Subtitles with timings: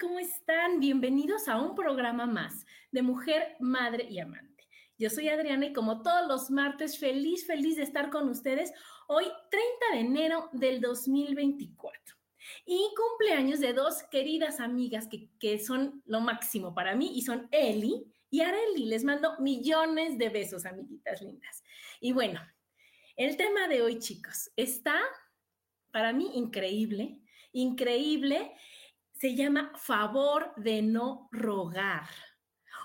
[0.00, 0.80] ¿Cómo están?
[0.80, 4.66] Bienvenidos a un programa más de Mujer, Madre y Amante.
[4.96, 8.72] Yo soy Adriana y como todos los martes, feliz, feliz de estar con ustedes
[9.08, 12.16] hoy 30 de enero del 2024.
[12.64, 17.46] Y cumpleaños de dos queridas amigas que, que son lo máximo para mí y son
[17.50, 18.86] Eli y Areli.
[18.86, 21.62] Les mando millones de besos, amiguitas lindas.
[22.00, 22.40] Y bueno,
[23.16, 24.98] el tema de hoy, chicos, está
[25.90, 27.20] para mí increíble,
[27.52, 28.50] increíble
[29.24, 32.10] se llama Favor de no rogar.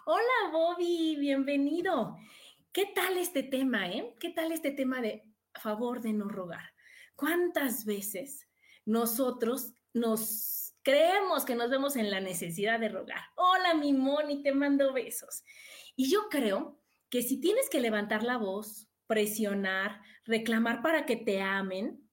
[0.06, 2.16] Hola Bobby, bienvenido.
[2.72, 4.16] ¿Qué tal este tema, eh?
[4.22, 5.22] ¿Qué tal este tema de
[5.54, 6.64] favor de no rogar?
[7.18, 8.48] ¿Cuántas veces
[8.86, 13.20] nosotros nos creemos que nos vemos en la necesidad de rogar?
[13.36, 15.44] Hola mi Moni, te mando besos.
[15.98, 21.42] Y yo creo que si tienes que levantar la voz, presionar, reclamar para que te
[21.42, 22.10] amen,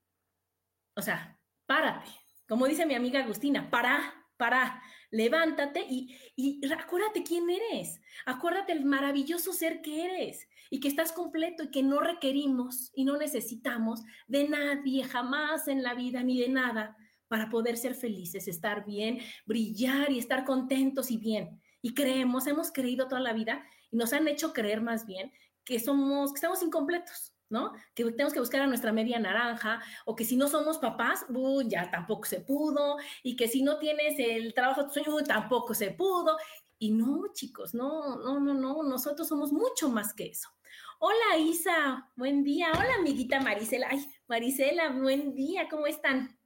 [0.97, 2.11] o sea, párate,
[2.49, 8.01] como dice mi amiga Agustina, para, para, levántate y, y acuérdate quién eres.
[8.25, 13.05] Acuérdate el maravilloso ser que eres y que estás completo y que no requerimos y
[13.05, 16.97] no necesitamos de nadie jamás en la vida ni de nada
[17.29, 21.61] para poder ser felices, estar bien, brillar y estar contentos y bien.
[21.83, 25.33] Y creemos, hemos creído toda la vida y nos han hecho creer más bien
[25.65, 27.73] que somos, que estamos incompletos ¿no?
[27.95, 31.27] Que tenemos que buscar a nuestra media naranja, o que si no somos papás,
[31.67, 36.37] ya tampoco se pudo, y que si no tienes el trabajo de tampoco se pudo.
[36.79, 40.51] Y no, chicos, no, no, no, no, nosotros somos mucho más que eso.
[40.99, 42.69] Hola Isa, buen día.
[42.73, 43.89] Hola amiguita Marisela.
[43.91, 46.39] Ay, Marisela, buen día, ¿cómo están?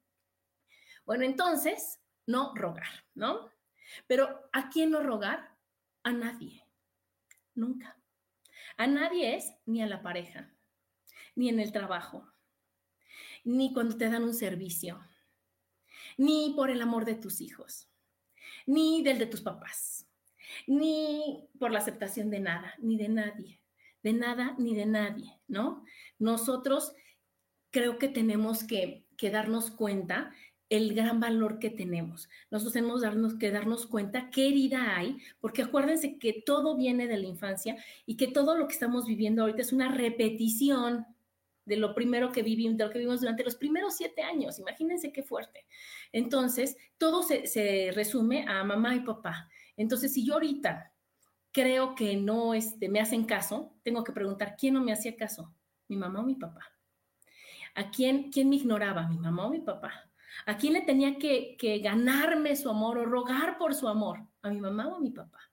[1.04, 3.50] Bueno, entonces, no rogar, ¿no?
[4.06, 5.56] Pero ¿a quién no rogar?
[6.02, 6.64] A nadie,
[7.54, 7.96] nunca.
[8.76, 10.52] A nadie es ni a la pareja,
[11.34, 12.26] ni en el trabajo,
[13.44, 15.00] ni cuando te dan un servicio,
[16.16, 17.88] ni por el amor de tus hijos,
[18.66, 20.06] ni del de tus papás,
[20.66, 23.60] ni por la aceptación de nada, ni de nadie,
[24.02, 25.84] de nada ni de nadie, ¿no?
[26.18, 26.94] Nosotros
[27.70, 30.32] creo que tenemos que, darnos cuenta
[30.70, 32.30] el gran valor que tenemos.
[32.50, 37.18] Nosotros tenemos darnos, que darnos cuenta qué herida hay, porque acuérdense que todo viene de
[37.18, 37.76] la infancia
[38.06, 41.06] y que todo lo que estamos viviendo ahorita es una repetición
[41.64, 44.58] de lo primero que vivimos, de lo que vivimos durante los primeros siete años.
[44.58, 45.66] Imagínense qué fuerte.
[46.12, 49.48] Entonces, todo se, resume a mamá y papá.
[49.76, 50.92] Entonces, si yo ahorita
[51.52, 55.54] creo que no este, me hacen caso, tengo que preguntar, ¿quién no me hacía caso?
[55.88, 56.60] ¿Mi mamá o mi papá?
[57.74, 59.08] ¿A quién, quién me ignoraba?
[59.08, 60.10] ¿Mi mamá o mi papá?
[60.46, 64.26] ¿A quién le tenía que, que ganarme su amor o rogar por su amor?
[64.42, 65.49] ¿A mi mamá o a mi papá?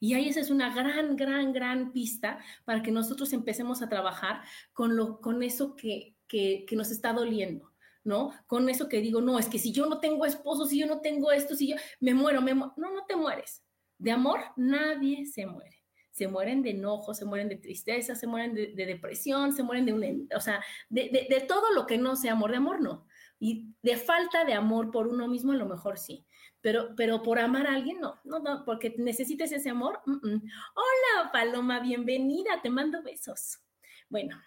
[0.00, 4.42] Y ahí esa es una gran, gran, gran pista para que nosotros empecemos a trabajar
[4.72, 7.72] con, lo, con eso que, que, nos está doliendo.
[8.04, 8.32] ¿no?
[8.46, 11.00] Con eso que digo, no, es que si yo no tengo esposo, si yo no
[11.00, 13.62] tengo esto, si yo me muero, me No, no te mueres.
[13.98, 15.76] De amor, nadie se muere.
[16.10, 19.92] Se mueren de enojo, se mueren de tristeza, se mueren de, depresión, se mueren de
[19.92, 23.06] un, o sea, de, de, de, todo lo que no sea amor, de amor no.
[23.38, 26.26] Y de falta de amor por uno mismo, a lo mejor sí.
[26.60, 30.00] Pero, pero por amar a alguien, no, no, no, porque necesites ese amor.
[30.06, 33.60] Hola, Paloma, bienvenida, te mando besos.
[34.08, 34.40] Bueno,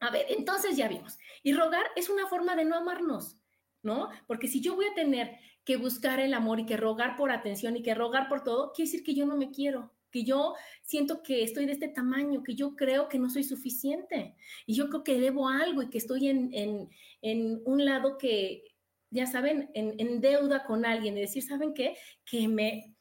[0.00, 1.16] a ver, entonces ya vimos.
[1.42, 3.36] Y rogar es una forma de no amarnos,
[3.82, 4.08] ¿no?
[4.26, 7.76] Porque si yo voy a tener que buscar el amor y que rogar por atención
[7.76, 11.22] y que rogar por todo, quiere decir que yo no me quiero, que yo siento
[11.22, 14.34] que estoy de este tamaño, que yo creo que no soy suficiente
[14.66, 16.90] y yo creo que debo algo y que estoy en, en,
[17.22, 18.64] en un lado que,
[19.12, 21.96] ya saben, en, deuda con alguien, de decir, ¿saben qué?
[22.24, 22.96] Que me,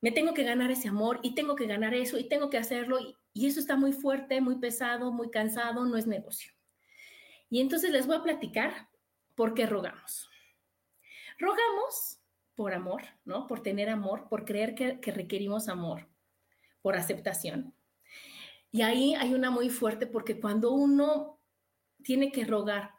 [0.00, 2.98] me tengo que ganar ese amor y tengo que ganar eso y tengo que hacerlo
[3.00, 6.52] y, eso está muy fuerte, muy pesado, muy cansado, no es negocio.
[7.50, 8.88] Y entonces les voy a platicar
[9.34, 10.30] por qué rogamos.
[11.38, 12.18] rogamos
[12.54, 13.46] por amor, ¿no?
[13.46, 16.08] Por tener amor, por creer que requerimos amor,
[16.80, 17.74] por aceptación.
[18.70, 21.38] Y ahí hay una muy fuerte porque cuando uno
[22.02, 22.95] tiene que rogar,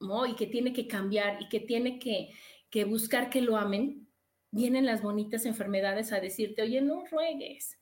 [0.00, 0.26] ¿no?
[0.26, 2.30] Y que tiene que cambiar y que tiene que,
[2.70, 4.08] que buscar que lo amen,
[4.50, 7.78] vienen las bonitas enfermedades a decirte, oye, no ruegues,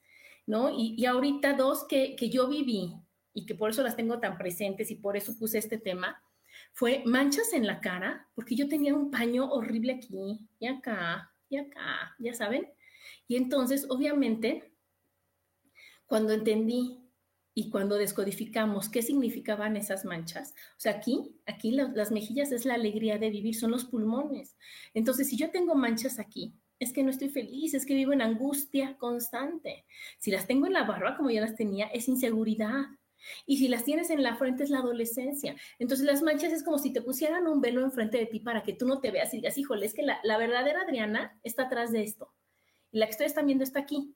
[0.47, 0.71] ¿no?
[0.71, 2.95] Y, y ahorita dos que, que yo viví
[3.35, 6.23] y que por eso las tengo tan presentes y por eso puse este tema,
[6.73, 11.59] fue manchas en la cara, porque yo tenía un paño horrible aquí y acá y
[11.59, 12.69] acá, ya saben.
[13.29, 14.73] Y entonces, obviamente,
[16.07, 16.99] cuando entendí
[17.59, 22.75] y cuando descodificamos qué significaban esas manchas, o sea, aquí, aquí las mejillas es la
[22.75, 24.59] alegría de vivir, son los pulmones.
[24.93, 28.21] Entonces, si yo tengo manchas aquí, es que no estoy feliz, es que vivo en
[28.21, 29.87] angustia constante.
[30.19, 32.85] Si las tengo en la barba, como yo las tenía, es inseguridad.
[33.47, 35.57] Y si las tienes en la frente es la adolescencia.
[35.79, 38.75] Entonces las manchas es como si te pusieran un velo enfrente de ti para que
[38.75, 42.03] tú no te veas y digas, híjole, es que la, verdadera Adriana está atrás de
[42.03, 42.35] esto.
[42.93, 44.15] Y la que ustedes están viendo está aquí,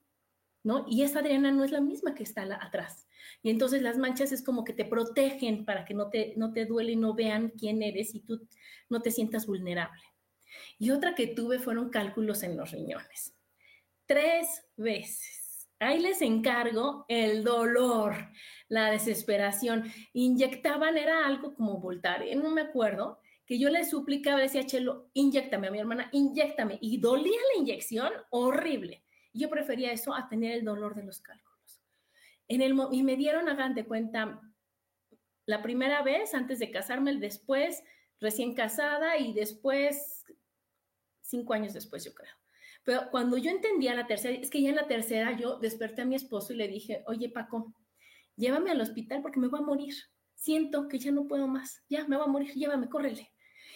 [0.87, 3.07] Y esa Adriana no es la misma que está atrás.
[3.41, 6.65] Y entonces las manchas es como que te protegen para que no te, no te
[6.65, 8.47] duele y no vean quién eres y tú
[8.89, 10.01] no te sientas vulnerable.
[10.77, 13.35] Y otra que tuve fueron cálculos en los riñones.
[14.05, 15.69] Tres veces.
[15.79, 18.13] Ahí les encargo el dolor
[18.71, 19.91] la desesperación.
[20.13, 25.67] Inyectaban, era algo como Voltaren, no me acuerdo, que yo le suplicaba, decía Chelo, inyectame
[25.67, 26.77] a mi hermana, inyectame.
[26.81, 29.03] Y dolía la inyección horrible.
[29.33, 31.81] Yo prefería eso a tener el dolor de los cálculos.
[32.47, 34.41] En el, y me dieron, hagan de cuenta,
[35.45, 37.83] la primera vez antes de casarme, después,
[38.19, 40.25] recién casada y después,
[41.21, 42.33] cinco años después, yo creo.
[42.83, 46.05] Pero cuando yo entendía la tercera, es que ya en la tercera yo desperté a
[46.05, 47.73] mi esposo y le dije, oye Paco,
[48.35, 49.93] llévame al hospital porque me voy a morir.
[50.35, 53.31] Siento que ya no puedo más, ya me voy a morir, llévame, córrele.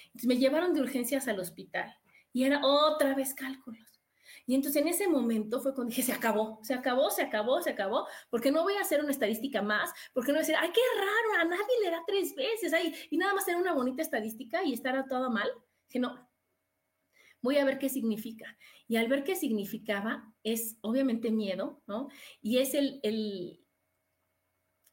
[0.07, 1.95] Entonces me llevaron de urgencias al hospital
[2.33, 3.94] y era otra vez cálculos.
[4.45, 7.69] Y entonces en ese momento fue cuando dije, se acabó, se acabó, se acabó, se
[7.71, 10.69] acabó, porque no voy a hacer una estadística más, porque no voy a decir, ay,
[10.73, 14.01] qué raro, a nadie le da tres veces, ay, y nada más tener una bonita
[14.01, 15.49] estadística y estar todo mal.
[15.93, 16.29] No,
[17.41, 18.57] voy a ver qué significa.
[18.87, 22.09] Y al ver qué significaba, es obviamente miedo, ¿no?
[22.41, 23.63] Y es el, el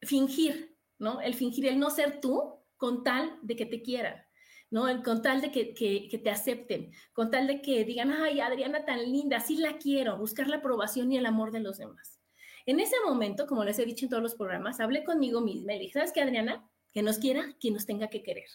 [0.02, 1.20] fingir, ¿no?
[1.20, 4.22] El fingir, el no ser tú con tal de que te quieran,
[4.72, 4.86] ¿no?
[5.02, 9.00] Con tal de que, que, te acepten, con tal de que digan, ay, Adriana tan
[9.00, 12.18] linda, sí la quiero, buscar la aprobación y el amor de los demás.
[12.64, 15.78] En ese momento, como les he dicho en todos los programas, hablé conmigo misma y
[15.78, 16.66] dije, ¿sabes qué, Adriana?
[16.90, 18.48] Que nos quiera quien nos tenga que querer.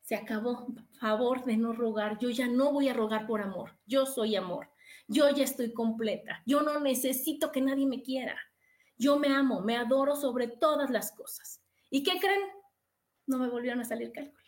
[0.00, 0.66] Se acabó.
[0.98, 2.18] Favor de no rogar.
[2.18, 3.78] Yo ya no voy a rogar por amor.
[3.86, 4.70] Yo soy amor.
[5.08, 6.42] Yo ya estoy completa.
[6.46, 8.38] Yo no necesito que nadie me quiera.
[8.96, 11.60] Yo me amo, me adoro sobre todas las cosas.
[11.90, 12.40] ¿Y qué creen?
[13.26, 14.41] No me volvieron a salir cálculos.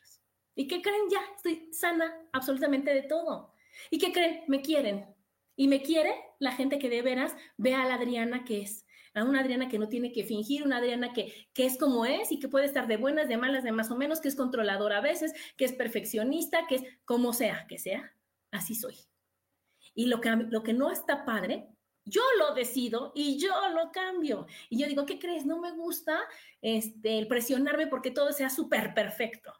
[0.54, 1.08] ¿Y qué creen?
[1.10, 3.52] Ya estoy sana absolutamente de todo.
[3.90, 4.44] ¿Y qué creen?
[4.46, 5.06] Me quieren.
[5.56, 8.86] Y me quiere la gente que de veras ve a la Adriana que es.
[9.14, 12.32] A una Adriana que no tiene que fingir, una Adriana que, que es como es
[12.32, 14.98] y que puede estar de buenas, de malas, de más o menos, que es controladora
[14.98, 18.12] a veces, que es perfeccionista, que es como sea, que sea.
[18.50, 18.96] Así soy.
[19.94, 21.68] Y lo que, lo que no está padre
[22.04, 24.46] yo lo decido y yo lo cambio.
[24.68, 25.46] Y yo digo, ¿qué crees?
[25.46, 26.20] No me gusta
[26.60, 29.52] este, el presionarme porque todo sea súper perfecto.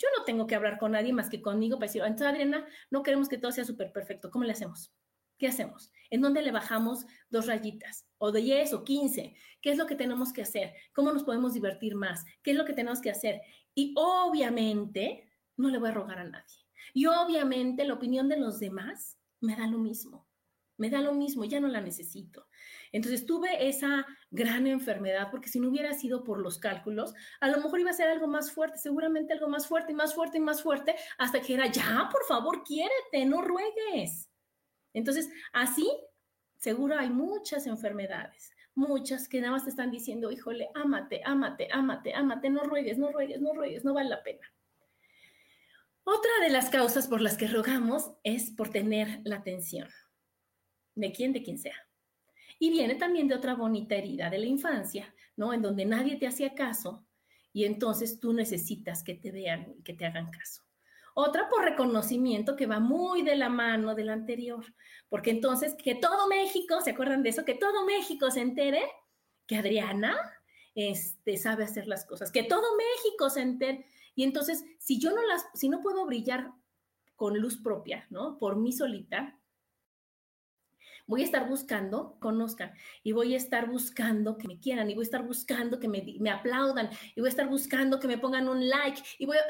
[0.00, 3.02] Yo no tengo que hablar con nadie más que conmigo para decir, entonces Adriana, no
[3.02, 4.30] queremos que todo sea súper perfecto.
[4.30, 4.94] ¿Cómo le hacemos?
[5.36, 5.92] ¿Qué hacemos?
[6.08, 8.06] ¿En dónde le bajamos dos rayitas?
[8.16, 9.36] ¿O de 10 o 15?
[9.60, 10.72] ¿Qué es lo que tenemos que hacer?
[10.94, 12.24] ¿Cómo nos podemos divertir más?
[12.42, 13.42] ¿Qué es lo que tenemos que hacer?
[13.74, 16.56] Y obviamente, no le voy a rogar a nadie.
[16.94, 20.30] Y obviamente la opinión de los demás me da lo mismo
[20.80, 22.48] me da lo mismo, ya no la necesito.
[22.90, 27.58] Entonces tuve esa gran enfermedad porque si no hubiera sido por los cálculos, a lo
[27.58, 30.40] mejor iba a ser algo más fuerte, seguramente algo más fuerte y más fuerte y
[30.40, 34.30] más fuerte, hasta que era, ya, por favor, quiérete, no ruegues.
[34.92, 35.90] Entonces, así,
[36.58, 42.14] seguro hay muchas enfermedades, muchas que nada más te están diciendo, híjole, ámate, ámate, ámate,
[42.14, 44.46] ámate, no ruegues, no ruegues, no ruegues, no vale la pena.
[46.04, 49.88] Otra de las causas por las que rogamos es por tener la atención
[50.94, 51.89] de quién, de quien sea.
[52.60, 55.52] Y viene también de otra bonita herida de la infancia, ¿no?
[55.52, 57.04] En donde nadie te hacía caso
[57.52, 60.62] y entonces tú necesitas que te vean y que te hagan caso.
[61.14, 64.64] Otra por reconocimiento que va muy de la mano del anterior,
[65.08, 67.44] porque entonces que todo México, ¿se acuerdan de eso?
[67.44, 68.82] Que todo México se entere
[69.46, 70.16] que Adriana
[70.74, 73.86] este, sabe hacer las cosas, que todo México se entere.
[74.14, 76.52] Y entonces, si yo no las, si no puedo brillar
[77.16, 78.38] con luz propia, ¿no?
[78.38, 79.39] Por mí solita,
[81.10, 85.02] voy a estar buscando, conozcan, y voy a estar buscando que me quieran, y voy
[85.02, 88.68] a estar buscando que me, aplaudan, y voy a estar buscando que me pongan un
[88.68, 89.40] like, y voy a...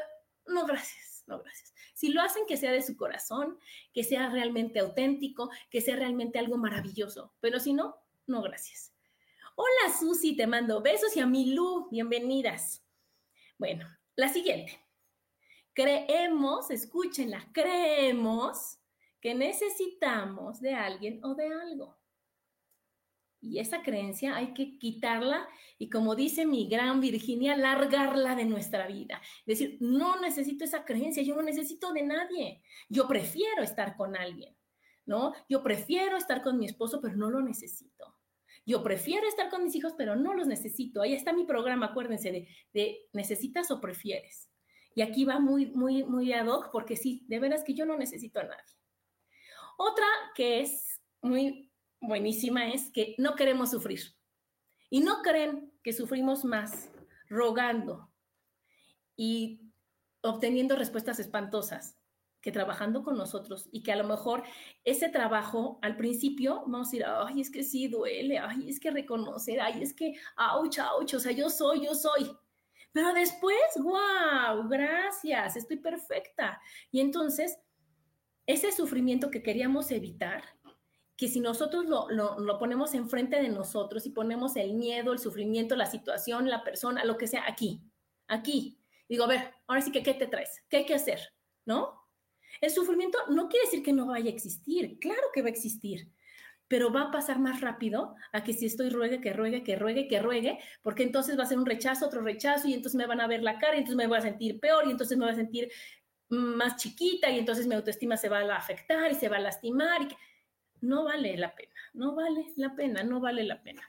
[0.51, 1.71] No, gracias, no, gracias.
[1.93, 3.59] Si lo hacen, que sea de su corazón,
[3.93, 7.31] que sea realmente auténtico, que sea realmente algo maravilloso.
[7.39, 8.91] Pero si no, no, gracias.
[9.53, 12.83] Hola Susi, te mando besos y a Milú, bienvenidas.
[13.59, 14.79] Bueno, la siguiente.
[15.73, 18.80] Creemos, escúchenla, creemos
[19.21, 22.01] que necesitamos de alguien o de algo.
[23.43, 25.47] Y esa creencia hay que quitarla
[25.79, 29.19] y como dice mi gran Virginia, largarla de nuestra vida.
[29.45, 32.61] Es decir, no necesito esa creencia, yo no necesito de nadie.
[32.87, 34.55] Yo prefiero estar con alguien,
[35.07, 35.33] ¿no?
[35.49, 38.15] Yo prefiero estar con mi esposo, pero no lo necesito.
[38.63, 41.01] Yo prefiero estar con mis hijos, pero no los necesito.
[41.01, 44.51] Ahí está mi programa, acuérdense, de, de necesitas o prefieres.
[44.93, 47.97] Y aquí va muy, muy, muy ad hoc, porque sí, de veras que yo no
[47.97, 48.80] necesito a nadie.
[49.83, 54.01] Otra que es muy buenísima es que no queremos sufrir.
[54.91, 56.91] Y no creen que sufrimos más
[57.27, 58.11] rogando
[59.15, 59.59] y
[60.21, 61.97] obteniendo respuestas espantosas
[62.41, 64.43] que trabajando con nosotros y que a lo mejor
[64.83, 68.91] ese trabajo al principio vamos a decir, ay, es que sí duele, ay, es que
[68.91, 72.31] reconocer, ay, es que, ouch, ouch, o sea, yo soy, yo soy.
[72.91, 76.61] Pero después, wow, gracias, estoy perfecta.
[76.91, 77.57] Y entonces,
[78.51, 80.43] ese sufrimiento que queríamos evitar,
[81.17, 85.75] que si nosotros lo, lo, ponemos enfrente de nosotros y ponemos el miedo, el sufrimiento,
[85.75, 87.81] la situación, la persona, lo que sea, aquí,
[88.27, 90.63] aquí, digo, a ver, ahora sí que, ¿qué te traes?
[90.67, 91.19] ¿Qué hay que hacer?
[91.65, 92.01] ¿No?
[92.59, 96.11] El sufrimiento no quiere decir que no vaya a existir, claro que va a existir,
[96.67, 100.07] pero va a pasar más rápido a que si estoy ruegue, que ruegue, que ruegue,
[100.07, 103.19] que ruegue, porque entonces va a ser un rechazo, otro rechazo, y entonces me van
[103.19, 105.33] a ver la cara, y entonces me voy a sentir peor, y entonces me voy
[105.33, 105.69] a sentir
[106.31, 110.01] más chiquita, y entonces mi autoestima se va a afectar y se va a lastimar.
[110.01, 110.07] Y
[110.81, 113.81] no vale la pena, no vale la pena, no vale la pena.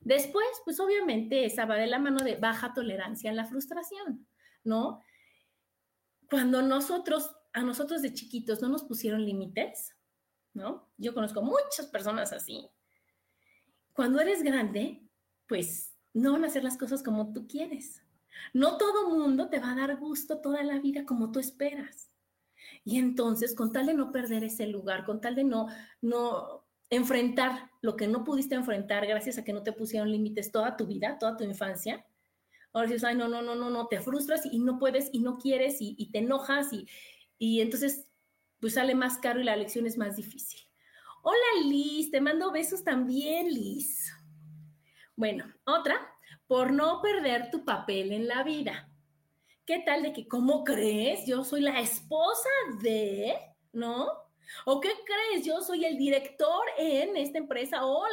[0.00, 4.26] Después, pues obviamente esa va de la mano de baja tolerancia a la frustración,
[4.64, 5.00] ¿no?
[6.28, 9.94] Cuando nosotros, a nosotros de chiquitos no nos pusieron límites,
[10.54, 10.90] ¿no?
[10.96, 12.68] Yo conozco muchas personas así.
[13.92, 15.02] Cuando eres grande,
[15.46, 18.01] pues no van a hacer las cosas como tú quieres.
[18.52, 22.10] No todo mundo te va a dar gusto toda la vida como tú esperas.
[22.84, 25.68] Y entonces, con tal de no perder ese lugar, con tal de no,
[26.00, 30.76] no enfrentar lo que no pudiste enfrentar gracias a que no te pusieron límites toda
[30.76, 32.04] tu vida, toda tu infancia,
[32.72, 35.38] ahora dices, ay, no, no, no, no, no, te frustras y no puedes y no
[35.38, 36.86] quieres y, te enojas y,
[37.38, 38.10] y entonces
[38.60, 40.60] pues sale más caro y la lección es más difícil.
[41.22, 44.12] Hola Liz, te mando besos también, Liz.
[45.16, 46.11] Bueno, otra,
[46.52, 48.86] por no perder tu papel en la vida.
[49.64, 51.24] ¿Qué tal de que, ¿cómo crees?
[51.26, 52.50] Yo soy la esposa
[52.82, 53.34] de,
[53.72, 54.10] ¿no?
[54.66, 55.46] ¿O qué crees?
[55.46, 58.04] Yo soy el director en esta empresa o,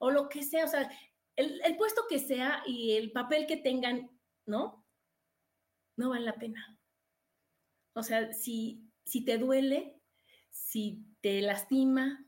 [0.00, 0.90] o lo que sea, o sea,
[1.36, 4.10] el, el puesto que sea y el papel que tengan,
[4.44, 4.84] ¿no?
[5.96, 6.78] No vale la pena.
[7.94, 9.98] O sea, si, si te duele,
[10.50, 12.26] si te lastima,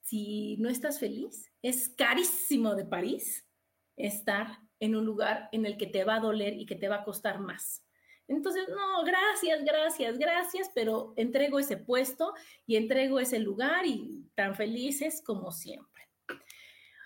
[0.00, 3.46] si no estás feliz, es carísimo de París
[3.94, 6.96] estar en un lugar en el que te va a doler y que te va
[6.96, 7.86] a costar más.
[8.28, 12.34] Entonces, no, gracias, gracias, gracias, pero entrego ese puesto
[12.66, 16.08] y entrego ese lugar y tan felices como siempre.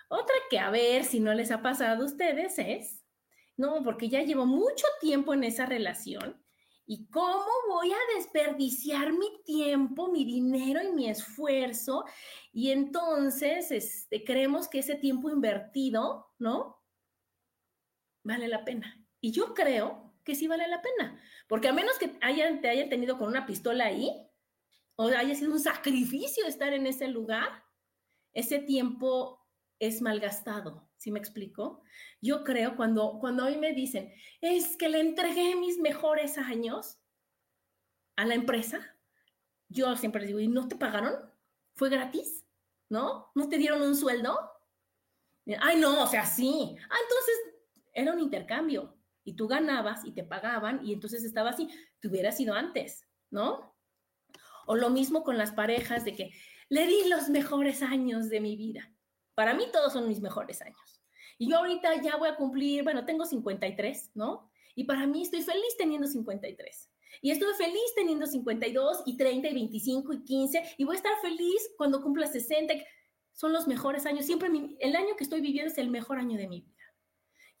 [0.09, 3.05] Otra que a ver si no les ha pasado a ustedes es,
[3.55, 6.41] no, porque ya llevo mucho tiempo en esa relación
[6.87, 12.03] y cómo voy a desperdiciar mi tiempo, mi dinero y mi esfuerzo
[12.51, 16.80] y entonces este, creemos que ese tiempo invertido, ¿no?
[18.23, 19.03] Vale la pena.
[19.19, 21.19] Y yo creo que sí vale la pena.
[21.47, 24.27] Porque a menos que hayan, te hayan tenido con una pistola ahí,
[24.95, 27.63] o haya sido un sacrificio estar en ese lugar,
[28.33, 29.45] ese tiempo
[29.79, 30.87] es malgastado.
[30.97, 31.81] ¿Sí me explico?
[32.21, 36.99] Yo creo cuando, cuando hoy me dicen, es que le entregué mis mejores años
[38.15, 38.95] a la empresa,
[39.67, 41.15] yo siempre les digo, ¿y no te pagaron?
[41.73, 42.45] ¿Fue gratis?
[42.89, 43.31] ¿No?
[43.33, 44.37] ¿No te dieron un sueldo?
[45.59, 46.75] Ay, no, o sea, sí.
[46.89, 47.50] Ah, entonces
[47.93, 51.69] era un intercambio y tú ganabas y te pagaban y entonces estaba así,
[51.99, 53.75] te hubiera sido antes, ¿no?
[54.65, 56.31] O lo mismo con las parejas de que
[56.69, 58.93] le di los mejores años de mi vida.
[59.35, 61.01] Para mí todos son mis mejores años.
[61.37, 64.51] Y yo ahorita ya voy a cumplir, bueno, tengo 53, ¿no?
[64.75, 66.91] Y para mí estoy feliz teniendo 53.
[67.21, 71.13] Y estuve feliz teniendo 52 y 30 y 25 y 15 y voy a estar
[71.21, 72.73] feliz cuando cumpla 60.
[73.33, 74.25] Son los mejores años.
[74.25, 76.70] Siempre el año que estoy viviendo es el mejor año de mi vida.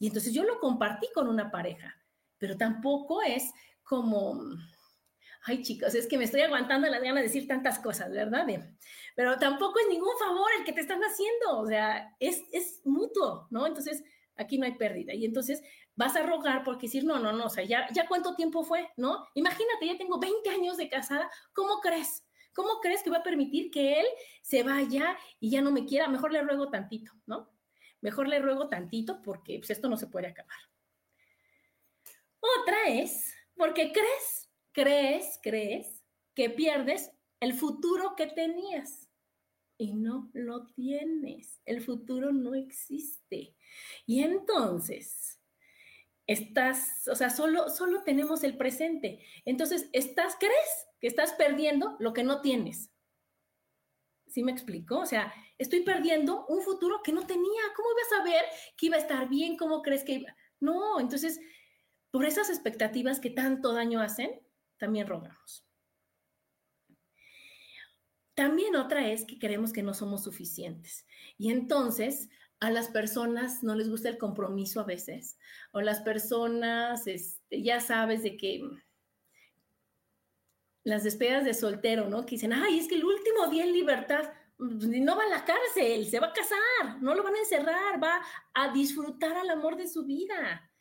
[0.01, 1.95] Y entonces yo lo compartí con una pareja,
[2.39, 3.51] pero tampoco es
[3.83, 4.41] como,
[5.43, 8.47] ay chicos, es que me estoy aguantando las ganas de decir tantas cosas, ¿verdad?
[9.15, 13.45] Pero tampoco es ningún favor el que te están haciendo, o sea, es, es mutuo,
[13.51, 13.67] ¿no?
[13.67, 14.03] Entonces,
[14.35, 15.13] aquí no hay pérdida.
[15.13, 15.61] Y entonces,
[15.95, 18.89] vas a rogar porque decir, no, no, no, o sea, ya, ya cuánto tiempo fue,
[18.97, 19.27] ¿no?
[19.35, 22.25] Imagínate, ya tengo 20 años de casada, ¿cómo crees?
[22.55, 24.05] ¿Cómo crees que va a permitir que él
[24.41, 26.07] se vaya y ya no me quiera?
[26.07, 27.51] Mejor le ruego tantito, ¿no?
[28.01, 30.57] Mejor le ruego tantito porque pues, esto no se puede acabar.
[32.39, 36.03] Otra es porque crees, crees, crees
[36.33, 39.09] que pierdes el futuro que tenías
[39.77, 41.61] y no lo tienes.
[41.65, 43.55] El futuro no existe.
[44.05, 45.39] Y entonces,
[46.27, 49.25] estás, o sea, solo, solo tenemos el presente.
[49.45, 52.90] Entonces, estás, crees que estás perdiendo lo que no tienes.
[54.31, 54.99] ¿Sí me explico?
[54.99, 57.61] O sea, estoy perdiendo un futuro que no tenía.
[57.75, 58.45] ¿Cómo iba a saber
[58.77, 59.57] que iba a estar bien?
[59.57, 60.35] ¿Cómo crees que iba?
[60.61, 61.41] No, entonces,
[62.11, 64.39] por esas expectativas que tanto daño hacen,
[64.77, 65.65] también rogamos.
[68.33, 71.05] También otra es que creemos que no somos suficientes.
[71.37, 72.29] Y entonces
[72.61, 75.37] a las personas no les gusta el compromiso a veces.
[75.73, 78.61] O las personas, este, ya sabes de que
[80.83, 82.25] las despedidas de soltero, ¿no?
[82.25, 85.45] Que dicen, ay, es que el último día en libertad, pues, no va a la
[85.45, 88.21] cárcel, se va a casar, no lo van a encerrar, va
[88.53, 90.71] a disfrutar al amor de su vida.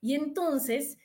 [0.00, 0.98] Y entonces,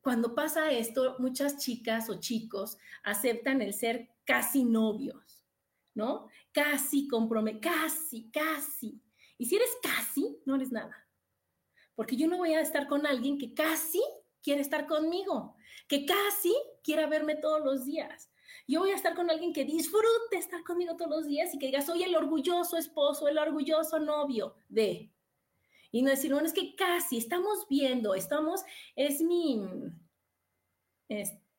[0.00, 5.44] cuando pasa esto, muchas chicas o chicos aceptan el ser casi novios,
[5.94, 6.28] ¿no?
[6.52, 9.02] Casi comprometidos, casi, casi.
[9.36, 11.06] Y si eres casi, no eres nada.
[11.94, 14.02] Porque yo no voy a estar con alguien que casi
[14.42, 15.56] quiere estar conmigo,
[15.88, 18.30] que casi quiera verme todos los días.
[18.66, 21.66] Yo voy a estar con alguien que disfrute estar conmigo todos los días y que
[21.66, 25.10] diga, soy el orgulloso esposo, el orgulloso novio de.
[25.90, 28.62] Y no decir, bueno, es que casi estamos viendo, estamos,
[28.94, 29.60] es mi,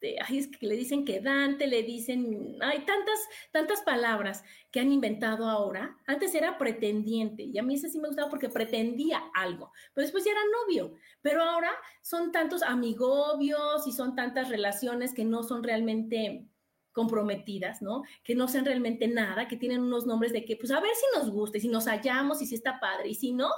[0.02, 3.20] este, ay, es que le dicen que Dante, le dicen, hay tantas,
[3.52, 5.98] tantas palabras que han inventado ahora.
[6.08, 10.26] Antes era pretendiente y a mí ese sí me gustaba porque pretendía algo, pero después
[10.26, 10.96] ya era novio.
[11.22, 16.48] Pero ahora son tantos amigobios y son tantas relaciones que no son realmente
[16.94, 18.04] comprometidas, ¿no?
[18.24, 21.20] Que no sean realmente nada, que tienen unos nombres de que, pues a ver si
[21.20, 23.50] nos gusta y si nos hallamos y si está padre y si no.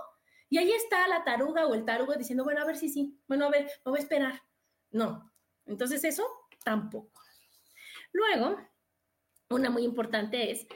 [0.49, 3.45] Y ahí está la taruga o el tarugo diciendo, bueno, a ver si sí, bueno,
[3.45, 4.43] a ver, me voy a esperar.
[4.91, 5.32] No,
[5.65, 6.23] entonces eso
[6.63, 7.21] tampoco.
[8.11, 8.57] Luego,
[9.49, 10.67] una muy importante es,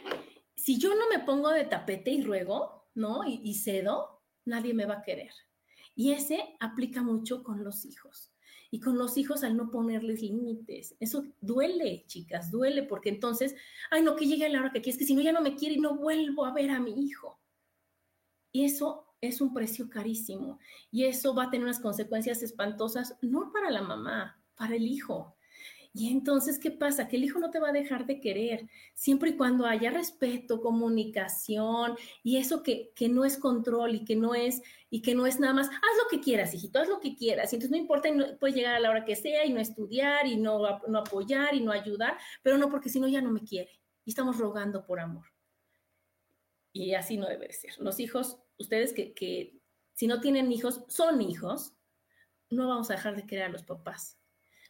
[0.56, 3.21] si yo no me pongo de tapete y ruego, ¿no?
[3.26, 5.32] Y, cedo, nadie me va a querer.
[5.95, 8.34] Y ese aplica mucho con los hijos.
[8.69, 10.95] Y con los hijos al no ponerles límites.
[11.00, 13.56] Eso duele, chicas, duele porque entonces,
[13.91, 15.76] ay, no, que llegue la hora que quieres, que si no ya no me quiere
[15.76, 17.39] y no vuelvo a ver a mi hijo.
[18.52, 20.60] Y eso es un precio carísimo.
[20.91, 25.38] Y eso va a tener unas consecuencias espantosas, no para la mamá, para el hijo.
[25.93, 27.08] Y entonces, ¿qué pasa?
[27.08, 30.62] Que el hijo no te va a dejar de querer, siempre y cuando haya respeto,
[30.62, 35.26] comunicación y eso que, que no es control y que no es, y que no
[35.26, 37.52] es nada más, haz lo que quieras, hijito, haz lo que quieras.
[37.52, 40.28] Y entonces no importa, no, puedes llegar a la hora que sea y no estudiar
[40.28, 43.41] y no, no apoyar y no ayudar, pero no porque si no ya no me
[43.41, 43.72] quiere.
[44.06, 45.26] Y estamos rogando por amor.
[46.74, 47.72] Y así no debe ser.
[47.80, 49.60] Los hijos, ustedes que, que
[49.93, 51.74] si no tienen hijos, son hijos,
[52.52, 54.20] no vamos a dejar de querer a los papás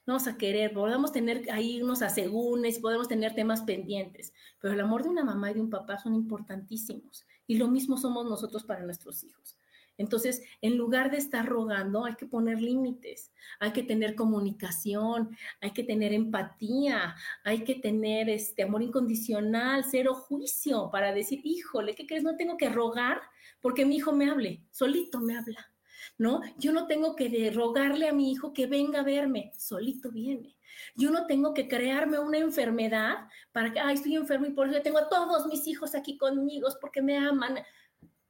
[0.08, 5.04] vamos a querer, podemos tener ahí unos asegúnes, podemos tener temas pendientes, pero el amor
[5.04, 8.84] de una mamá y de un papá son importantísimos y lo mismo somos nosotros para
[8.84, 9.58] nuestros hijos.
[9.98, 15.72] Entonces, en lugar de estar rogando, hay que poner límites, hay que tener comunicación, hay
[15.72, 22.06] que tener empatía, hay que tener este amor incondicional, cero juicio para decir, híjole, ¿qué
[22.06, 22.24] crees?
[22.24, 23.22] No tengo que rogar
[23.60, 25.72] porque mi hijo me hable, solito me habla.
[26.18, 26.42] ¿No?
[26.58, 30.58] Yo no tengo que rogarle a mi hijo que venga a verme, solito viene.
[30.96, 35.00] Yo no tengo que crearme una enfermedad para que, estoy enfermo y por eso tengo
[35.00, 37.60] a todos mis hijos aquí conmigo porque me aman.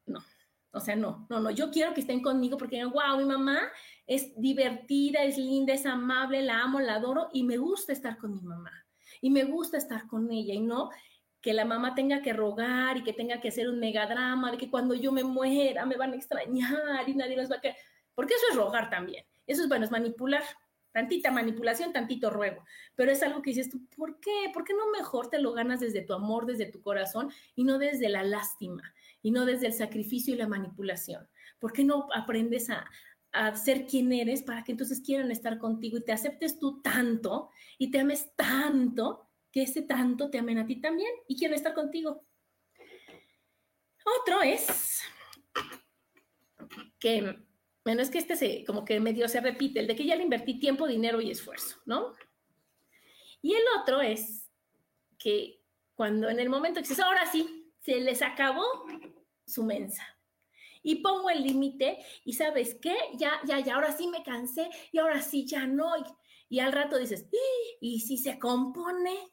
[0.05, 0.23] No,
[0.71, 3.59] o sea, no, no, no, yo quiero que estén conmigo porque, wow, mi mamá
[4.05, 8.35] es divertida, es linda, es amable, la amo, la adoro y me gusta estar con
[8.35, 8.71] mi mamá
[9.21, 10.89] y me gusta estar con ella y no
[11.41, 14.69] que la mamá tenga que rogar y que tenga que hacer un megadrama de que
[14.69, 17.77] cuando yo me muera me van a extrañar y nadie nos va a querer.
[18.15, 19.25] Porque eso es rogar también.
[19.45, 20.43] Eso es, bueno, es manipular.
[20.91, 22.65] Tantita manipulación, tantito ruego.
[22.95, 24.49] Pero es algo que dices tú, ¿por qué?
[24.51, 27.77] ¿Por qué no mejor te lo ganas desde tu amor, desde tu corazón y no
[27.77, 31.29] desde la lástima y no desde el sacrificio y la manipulación?
[31.59, 32.89] ¿Por qué no aprendes a,
[33.31, 37.51] a ser quien eres para que entonces quieran estar contigo y te aceptes tú tanto
[37.77, 39.26] y te ames tanto
[39.57, 42.23] que ese tanto te amen a ti también y quiero estar contigo.
[44.21, 45.01] Otro es
[46.99, 47.39] que,
[47.83, 50.21] bueno, es que este se, como que medio se repite, el de que ya le
[50.21, 52.13] invertí tiempo, dinero y esfuerzo, ¿no?
[53.41, 54.47] Y el otro es
[55.17, 55.59] que
[55.95, 58.63] cuando en el momento que dices, ahora sí, se les acabó
[59.47, 60.03] su mensa.
[60.83, 64.99] y pongo el límite y sabes qué, ya, ya, ya, ahora sí me cansé y
[64.99, 65.93] ahora sí ya no.
[66.47, 67.27] Y, al rato dices,
[67.81, 69.31] ¿y si se compone?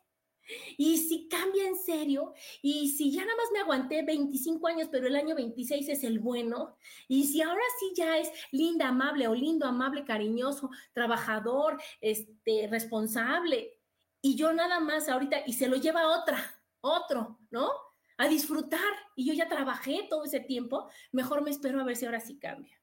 [0.76, 5.06] Y si cambia en serio, y si ya nada más me aguanté 25 años, pero
[5.06, 6.76] el año 26 es el bueno,
[7.08, 13.80] y si ahora sí ya es linda, amable o lindo, amable, cariñoso, trabajador, este, responsable,
[14.20, 16.38] y yo nada más ahorita, y se lo lleva otra,
[16.80, 17.70] otro, ¿no?
[18.18, 18.80] A disfrutar,
[19.16, 22.38] y yo ya trabajé todo ese tiempo, mejor me espero a ver si ahora sí
[22.38, 22.80] cambia.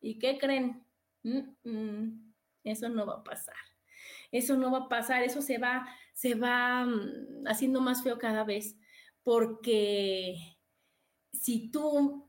[0.00, 0.84] ¿Y qué creen?
[2.62, 3.54] eso no va a pasar.
[4.32, 8.44] Eso no va a pasar, eso se va se va mm, haciendo más feo cada
[8.44, 8.76] vez,
[9.22, 10.58] porque
[11.32, 12.25] si tú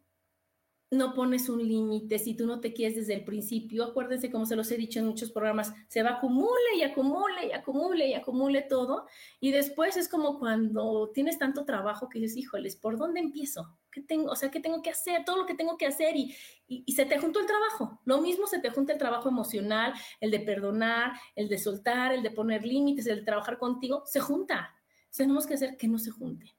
[0.90, 4.56] no pones un límite, si tú no te quieres desde el principio, acuérdense, como se
[4.56, 8.62] los he dicho en muchos programas, se va acumule y acumule y acumule y acumule
[8.62, 9.06] todo.
[9.42, 13.78] Y después es como cuando tienes tanto trabajo que dices, híjoles, ¿por dónde empiezo?
[13.92, 14.32] ¿Qué tengo?
[14.32, 15.26] O sea, ¿qué tengo que hacer?
[15.26, 16.34] Todo lo que tengo que hacer y,
[16.68, 18.00] y, se te juntó el trabajo.
[18.06, 22.24] Lo mismo se te junta el trabajo emocional, el de perdonar, el de soltar, el
[22.24, 24.74] de poner límites, el de trabajar contigo, se junta.
[25.16, 26.57] Tenemos que hacer que no se junte.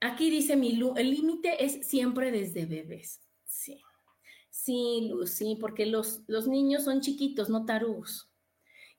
[0.00, 3.20] Aquí dice mi el límite es siempre desde bebés.
[3.44, 3.82] Sí.
[4.50, 8.30] Sí, Luz, sí, porque los, los niños son chiquitos, no tarugos.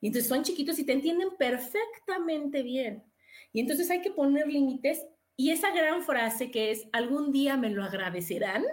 [0.00, 3.04] Y entonces son chiquitos y te entienden perfectamente bien.
[3.52, 5.06] Y entonces hay que poner límites.
[5.36, 8.64] Y esa gran frase que es, algún día me lo agradecerán,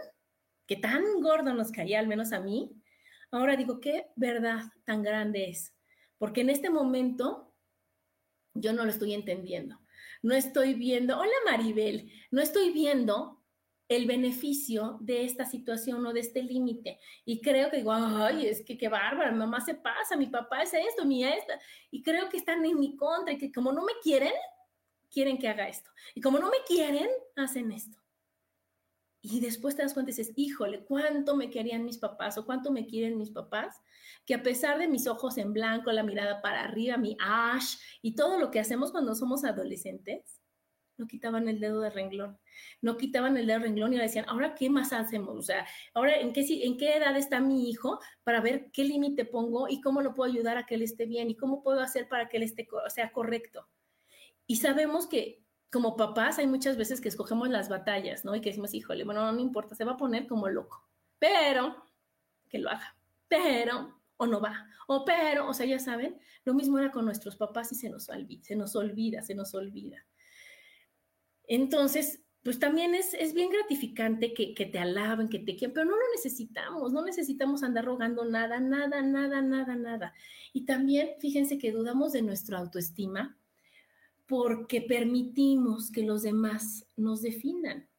[0.65, 2.71] que tan gordo nos caía, al menos a mí,
[3.31, 5.73] ahora digo, qué verdad tan grande es.
[6.17, 7.53] Porque en este momento
[8.53, 9.79] yo no lo estoy entendiendo
[10.27, 13.41] no estoy viendo, hola Maribel, no estoy viendo
[13.87, 16.99] el beneficio de esta situación o de este límite.
[17.23, 20.63] Y creo que digo, ay, es que qué bárbara, mi mamá se pasa, mi papá
[20.63, 21.57] es esto, mi esta.
[21.91, 24.33] Y creo que están en mi contra y que como no me quieren,
[25.09, 25.89] quieren que haga esto.
[26.13, 27.97] Y como no me quieren, hacen esto.
[29.29, 32.71] Y después te das cuenta y dices, híjole, cuánto me querían mis papás o cuánto
[32.71, 33.81] me quieren mis papás,
[34.25, 38.15] que a pesar de mis ojos en blanco, la mirada para arriba, mi ash y
[38.15, 40.39] todo lo que hacemos cuando somos adolescentes,
[40.95, 42.39] no quitaban el dedo de renglón,
[42.81, 45.67] no quitaban el dedo de renglón y le decían, ahora qué más hacemos, o sea,
[45.93, 49.81] ahora en qué, en qué edad está mi hijo para ver qué límite pongo y
[49.81, 52.37] cómo lo puedo ayudar a que él esté bien y cómo puedo hacer para que
[52.37, 53.67] él esté, sea correcto.
[54.47, 58.35] Y sabemos que como papás hay muchas veces que escogemos las batallas, ¿no?
[58.35, 60.87] Y que decimos, híjole, bueno, no me importa, se va a poner como loco,
[61.19, 61.83] pero
[62.49, 62.95] que lo haga,
[63.27, 67.35] pero, o no va, o pero, o sea, ya saben, lo mismo era con nuestros
[67.35, 70.05] papás y se nos olvida, se nos olvida, se nos olvida.
[71.43, 75.85] Entonces, pues también es, es bien gratificante que, que, te alaben, que te quieran, pero
[75.85, 80.13] no lo necesitamos, no necesitamos andar rogando nada, nada, nada, nada, nada.
[80.53, 83.37] Y también, fíjense que dudamos de nuestra autoestima
[84.27, 87.89] porque permitimos que los demás nos definan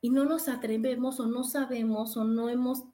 [0.00, 2.84] y no nos atrevemos o no sabemos o no hemos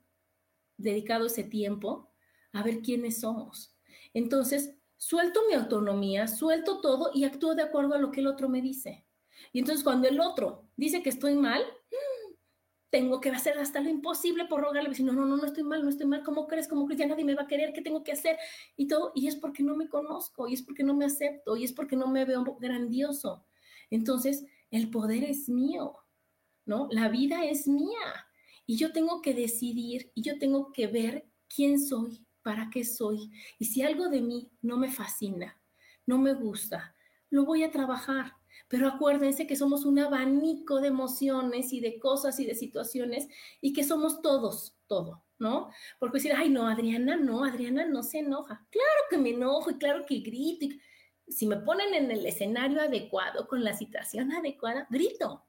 [0.77, 2.13] dedicado ese tiempo
[2.53, 3.77] a ver quiénes somos.
[4.15, 8.49] Entonces, suelto mi autonomía, suelto todo y actúo de acuerdo a lo que el otro
[8.49, 9.07] me dice.
[9.53, 11.63] Y entonces cuando el otro dice que estoy mal,
[12.91, 15.83] tengo que hacer hasta lo imposible por rogarle, decir, no, no, no, no estoy mal,
[15.83, 16.69] no estoy mal, ¿cómo crees?
[16.69, 17.01] ¿Cómo crees?
[17.01, 18.39] Ya nadie me va a querer, ¿qué tengo que hacer?
[18.77, 21.65] Y todo, y es porque no me conozco, y es porque no me acepto, y
[21.65, 23.45] es porque no me veo grandioso.
[23.91, 25.97] Entonces, el poder es mío,
[26.65, 26.89] ¿no?
[26.91, 28.27] La vida es mía,
[28.67, 33.31] y yo tengo que decidir, y yo tengo que ver quién soy, para qué soy,
[33.59, 35.61] y si algo de mí no me fascina,
[36.07, 36.95] no me gusta,
[37.29, 42.41] lo voy a trabajar, pero acuérdense que somos un abanico de emociones y de cosas
[42.41, 43.29] y de situaciones
[43.61, 45.71] y que somos todos, todo, ¿no?
[45.99, 48.67] Porque decir, ay, no, Adriana, no, Adriana no se enoja.
[48.71, 50.67] Claro que me enojo y claro que grito.
[51.29, 55.45] si me ponen en el escenario adecuado, con la situación adecuada, grito.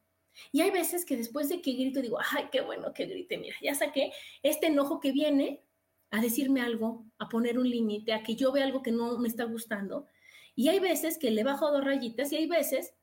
[0.51, 3.55] Y hay veces que después de que grito digo, ay, qué bueno que grite, mira,
[3.61, 4.11] ya saqué
[4.43, 5.63] este enojo que viene
[6.11, 9.27] a decirme algo, a poner un límite, a que yo vea algo que no me
[9.27, 10.07] está gustando.
[10.55, 12.93] Y hay veces que le bajo dos rayitas y hay veces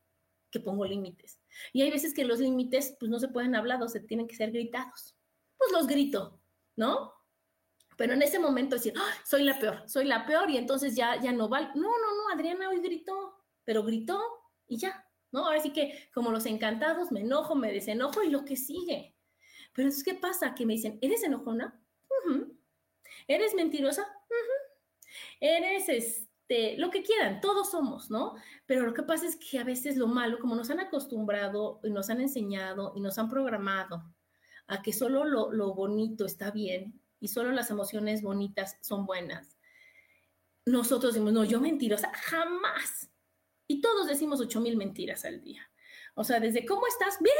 [0.61, 1.41] pongo límites.
[1.73, 4.37] Y hay veces que los límites pues no se pueden hablar o se tienen que
[4.37, 5.17] ser gritados.
[5.57, 6.41] Pues los grito,
[6.77, 7.13] ¿no?
[7.97, 9.15] Pero en ese momento decir, ¡Ah!
[9.25, 11.69] soy la peor, soy la peor y entonces ya, ya no vale.
[11.75, 14.21] No, no, no, Adriana hoy gritó, pero gritó
[14.67, 15.47] y ya, ¿no?
[15.47, 19.17] Ahora sí que como los encantados me enojo, me desenojo y lo que sigue.
[19.73, 20.55] Pero entonces, ¿qué pasa?
[20.55, 21.83] Que me dicen, ¿eres enojona?
[23.29, 24.07] ¿Eres mentirosa?
[25.41, 28.35] ¿Eres, este, lo que quieran, todos somos, ¿no?
[28.67, 31.91] Pero lo que pasa es que a veces lo malo, como nos han acostumbrado y
[31.91, 34.15] nos han enseñado y nos han programado
[34.69, 39.57] a que solo lo, lo bonito está bien y solo las emociones bonitas son buenas,
[40.67, 43.09] nosotros decimos, no, yo mentirosa, jamás.
[43.69, 45.71] Y todos decimos ocho mil mentiras al día.
[46.15, 47.19] O sea, desde, ¿cómo estás?
[47.21, 47.37] Bien,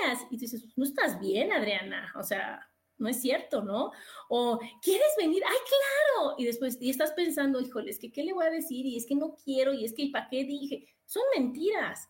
[0.00, 0.26] gracias.
[0.30, 3.90] Y tú dices, no estás bien, Adriana, o sea, no es cierto, ¿no?
[4.28, 5.42] O, ¿quieres venir?
[5.46, 6.34] ¡Ay, claro!
[6.38, 8.86] Y después, y estás pensando, híjole, es que, ¿qué le voy a decir?
[8.86, 10.86] Y es que no quiero, y es que, ¿para qué dije?
[11.04, 12.08] Son mentiras.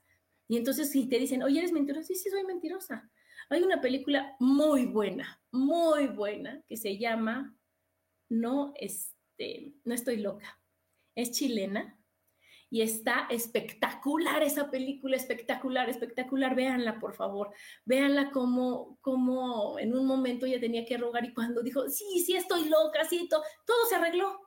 [0.48, 2.06] Y entonces, si te dicen, oye, ¿eres mentirosa?
[2.06, 3.10] Sí, sí, soy mentirosa.
[3.50, 7.56] Hay una película muy buena, muy buena, que se llama
[8.28, 10.60] No, este, no estoy loca.
[11.14, 11.98] Es chilena
[12.74, 16.56] y está espectacular esa película, espectacular, espectacular.
[16.56, 17.52] Véanla, por favor.
[17.84, 22.34] Véanla como, como en un momento ella tenía que rogar y cuando dijo, sí, sí,
[22.34, 24.40] estoy loca, sí, todo, todo se arregló.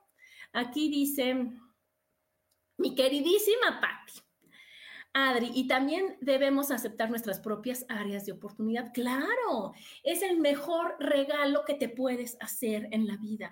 [0.52, 1.48] Aquí dice,
[2.76, 4.20] mi queridísima Patti.
[5.14, 8.92] Adri, y también debemos aceptar nuestras propias áreas de oportunidad.
[8.92, 13.50] Claro, es el mejor regalo que te puedes hacer en la vida.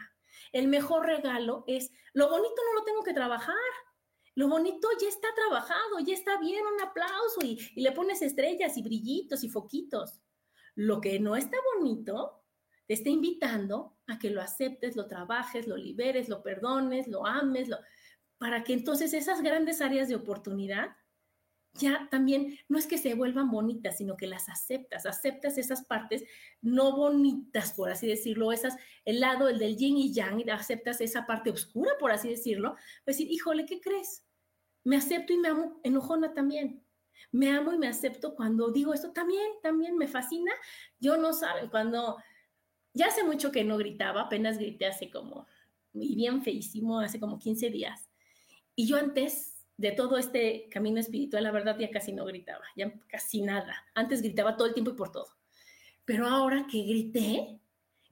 [0.53, 3.55] El mejor regalo es, lo bonito no lo tengo que trabajar,
[4.37, 8.83] lo bonito ya está trabajado, ya está bien, un aplauso y, le pones estrellas y
[8.83, 10.21] brillitos y foquitos.
[10.75, 12.45] Lo que no está bonito,
[12.87, 17.71] te está invitando a que lo aceptes, lo trabajes, lo liberes, lo perdones, lo ames,
[18.37, 20.91] para que entonces esas grandes áreas de oportunidad
[21.73, 26.25] ya también no es que se vuelvan bonitas, sino que las aceptas, aceptas esas partes
[26.61, 31.01] no bonitas, por así decirlo, esas, el lado, el del yin y yang, y aceptas
[31.01, 34.26] esa parte oscura, por así decirlo, pues decir, híjole, ¿qué crees?
[34.87, 36.81] Me acepto y me amo enojona también.
[37.33, 40.53] Me amo y me acepto cuando digo esto también, también me fascina.
[41.01, 42.19] Yo no saben, cuando
[42.95, 45.49] ya hace mucho que no gritaba, apenas grité hace como,
[45.93, 48.09] y bien feísimo, hace como 15 días.
[48.77, 52.93] Y yo antes de todo este camino espiritual, la verdad ya casi no gritaba, ya
[53.09, 53.75] casi nada.
[53.93, 55.31] Antes gritaba todo el tiempo y por todo.
[56.05, 57.61] Pero ahora que grité,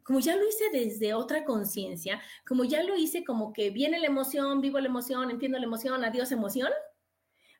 [0.05, 4.07] como ya lo hice desde otra conciencia, como ya lo hice como que viene la
[4.07, 6.71] emoción, vivo la emoción, entiendo la emoción, adiós emoción,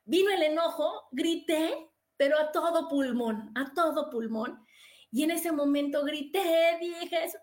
[0.05, 4.63] vino el enojo, grité, pero a todo pulmón, a todo pulmón.
[5.11, 7.39] Y en ese momento grité, dije eso.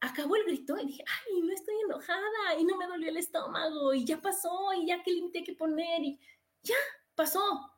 [0.00, 3.94] Acabó el grito y dije, ay, no estoy enojada y no me dolió el estómago
[3.94, 6.20] y ya pasó y ya que limité que poner y
[6.62, 6.74] ya
[7.14, 7.72] pasó.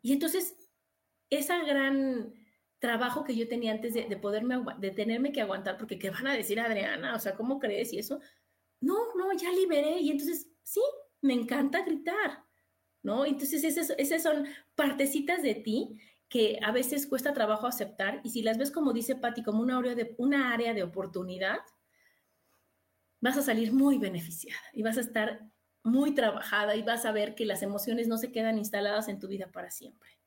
[0.00, 0.56] Y entonces
[1.30, 2.34] esa gran
[2.82, 6.34] trabajo que yo tenía antes de, poderme, de tenerme que aguantar, porque ¿qué van a
[6.34, 7.14] decir Adriana?
[7.14, 7.92] O sea, ¿cómo crees?
[7.92, 8.18] Y eso,
[8.80, 10.00] no, no, ya liberé.
[10.00, 10.80] Y entonces, sí,
[11.20, 12.42] me encanta gritar,
[13.04, 13.24] ¿no?
[13.24, 15.96] Entonces, esas, esas son partecitas de ti
[16.28, 19.78] que a veces cuesta trabajo aceptar y si las ves como dice Patti, como una
[19.78, 21.60] área, de, una área de oportunidad,
[23.20, 25.48] vas a salir muy beneficiada y vas a estar
[25.84, 29.28] muy trabajada y vas a ver que las emociones no se quedan instaladas en tu
[29.28, 30.21] vida para siempre.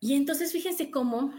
[0.00, 1.34] Y entonces fíjense cómo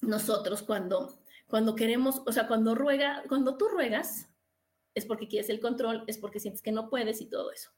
[0.00, 4.28] nosotros cuando, cuando queremos, o sea, cuando ruega, cuando tú ruegas,
[4.94, 7.70] es porque quieres el control, es porque sientes que no puedes y todo eso.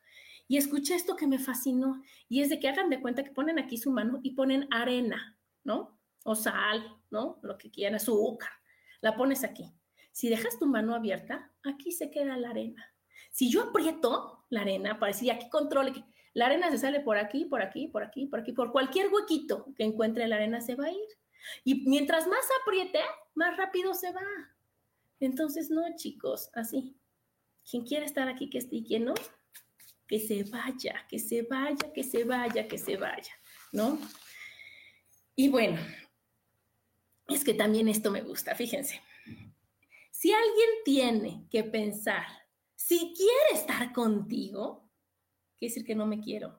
[0.48, 3.59] Y escuché esto que me fascinó, y es de que hagan de cuenta que ponen
[3.59, 6.00] aquí su mano y ponen arena, ¿no?
[6.24, 7.38] O sal, ¿no?
[7.42, 8.50] Lo que quieran, azúcar.
[9.00, 9.72] La pones aquí.
[10.11, 12.85] Si dejas tu mano abierta, aquí se queda la arena.
[13.30, 17.45] Si yo aprieto la arena para decir, aquí controle, la arena se sale por aquí,
[17.45, 20.87] por aquí, por aquí, por aquí, por cualquier huequito que encuentre la arena se va
[20.87, 21.09] a ir.
[21.64, 23.01] Y mientras más apriete,
[23.35, 24.23] más rápido se va.
[25.19, 26.97] Entonces, no, chicos, así.
[27.69, 29.14] Quien quiere estar aquí, que esté y quien no,
[30.07, 33.33] que se vaya, que se vaya, que se vaya, que se vaya,
[33.73, 33.99] ¿no?
[35.37, 35.79] Y bueno,
[37.29, 39.01] es que también esto me gusta, fíjense.
[40.11, 42.27] Si alguien tiene que pensar
[42.81, 44.89] si quiere estar contigo,
[45.61, 46.59] quiere decir que no me quiero.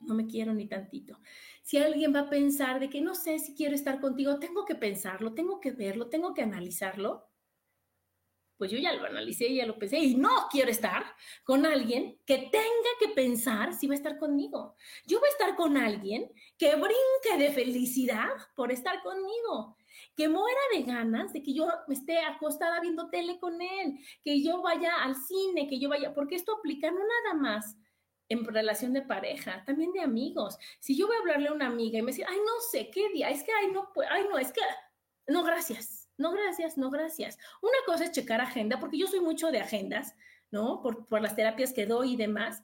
[0.00, 1.18] No me quiero ni tantito.
[1.62, 4.74] Si alguien va a pensar de que no sé si quiero estar contigo, tengo que
[4.74, 7.28] pensarlo, tengo que verlo, tengo que analizarlo.
[8.56, 11.04] Pues yo ya lo analicé, ya lo pensé y no quiero estar
[11.42, 14.76] con alguien que tenga que pensar si va a estar conmigo.
[15.06, 19.76] Yo voy a estar con alguien que brinque de felicidad por estar conmigo
[20.16, 24.42] que muera de ganas de que yo me esté acostada viendo tele con él, que
[24.42, 27.76] yo vaya al cine, que yo vaya, porque esto aplica no nada más
[28.28, 30.58] en relación de pareja, también de amigos.
[30.80, 33.10] Si yo voy a hablarle a una amiga y me dice, ay, no sé, ¿qué
[33.10, 33.30] día?
[33.30, 34.60] Es que, ay, no, ay, no, es que,
[35.26, 37.38] no, gracias, no, gracias, no, gracias.
[37.60, 40.14] Una cosa es checar agenda, porque yo soy mucho de agendas,
[40.50, 40.80] ¿no?
[40.80, 42.62] Por, por las terapias que doy y demás,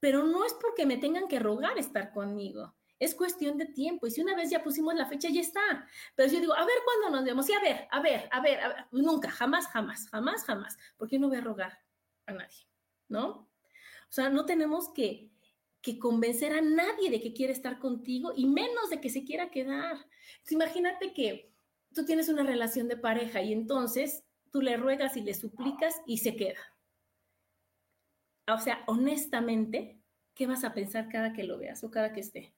[0.00, 2.74] pero no es porque me tengan que rogar estar conmigo.
[2.98, 4.06] Es cuestión de tiempo.
[4.06, 5.86] Y si una vez ya pusimos la fecha, ya está.
[6.14, 7.48] Pero yo digo, a ver cuándo nos vemos.
[7.48, 10.76] Y a ver, a ver, a ver, nunca, jamás, jamás, jamás, jamás.
[10.96, 11.80] Porque no voy a rogar
[12.26, 12.66] a nadie,
[13.08, 13.26] ¿no?
[13.28, 15.30] O sea, no tenemos que,
[15.80, 19.50] que convencer a nadie de que quiere estar contigo y menos de que se quiera
[19.50, 20.06] quedar.
[20.50, 21.52] imagínate que
[21.94, 26.18] tú tienes una relación de pareja y entonces tú le ruegas y le suplicas y
[26.18, 26.60] se queda.
[28.52, 30.00] O sea, honestamente,
[30.34, 32.54] ¿qué vas a pensar cada que lo veas o cada que esté?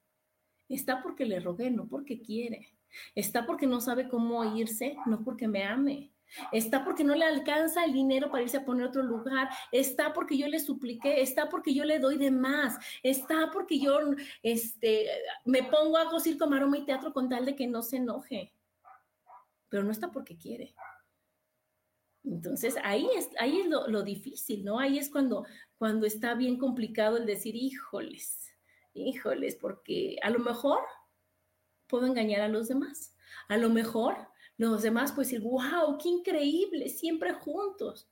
[0.70, 2.68] Está porque le rogué, no porque quiere.
[3.14, 6.12] Está porque no sabe cómo irse, no porque me ame.
[6.52, 9.48] Está porque no le alcanza el dinero para irse a poner otro lugar.
[9.72, 11.22] Está porque yo le supliqué.
[11.22, 12.78] Está porque yo le doy de más.
[13.02, 13.98] Está porque yo
[14.44, 15.09] este,
[15.44, 18.54] me pongo a circo, maroma y teatro con tal de que no se enoje.
[19.68, 20.72] Pero no está porque quiere.
[22.22, 24.78] Entonces ahí es, ahí es lo, lo difícil, ¿no?
[24.78, 25.46] Ahí es cuando,
[25.78, 28.39] cuando está bien complicado el decir, híjoles,
[28.94, 30.81] híjoles, porque a lo mejor
[31.87, 33.14] puedo engañar a los demás.
[33.48, 34.16] A lo mejor
[34.57, 38.09] los demás pueden decir, wow, qué increíble, siempre juntos.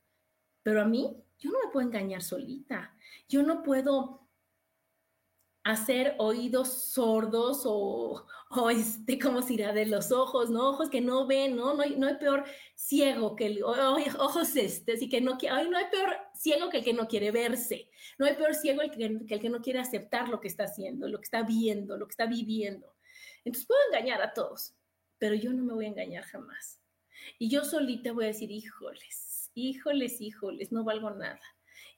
[0.63, 2.95] Pero a mí, yo no me puedo engañar solita.
[3.27, 4.28] Yo no puedo
[5.63, 9.73] hacer oídos sordos o, o este, ¿cómo se dirá?
[9.73, 10.69] De los ojos, ¿no?
[10.69, 11.73] Ojos que no ven, ¿no?
[11.73, 12.45] No hay, no hay peor
[12.75, 16.93] ciego que el, ojos este, así que no, no hay peor ciego que el que
[16.93, 17.89] no quiere verse.
[18.17, 21.07] No hay peor ciego que, que el que no quiere aceptar lo que está haciendo,
[21.07, 22.95] lo que está viendo, lo que está viviendo.
[23.43, 24.73] Entonces puedo engañar a todos,
[25.17, 26.79] pero yo no me voy a engañar jamás.
[27.37, 31.41] Y yo solita voy a decir, híjoles, híjoles, híjoles, no valgo nada.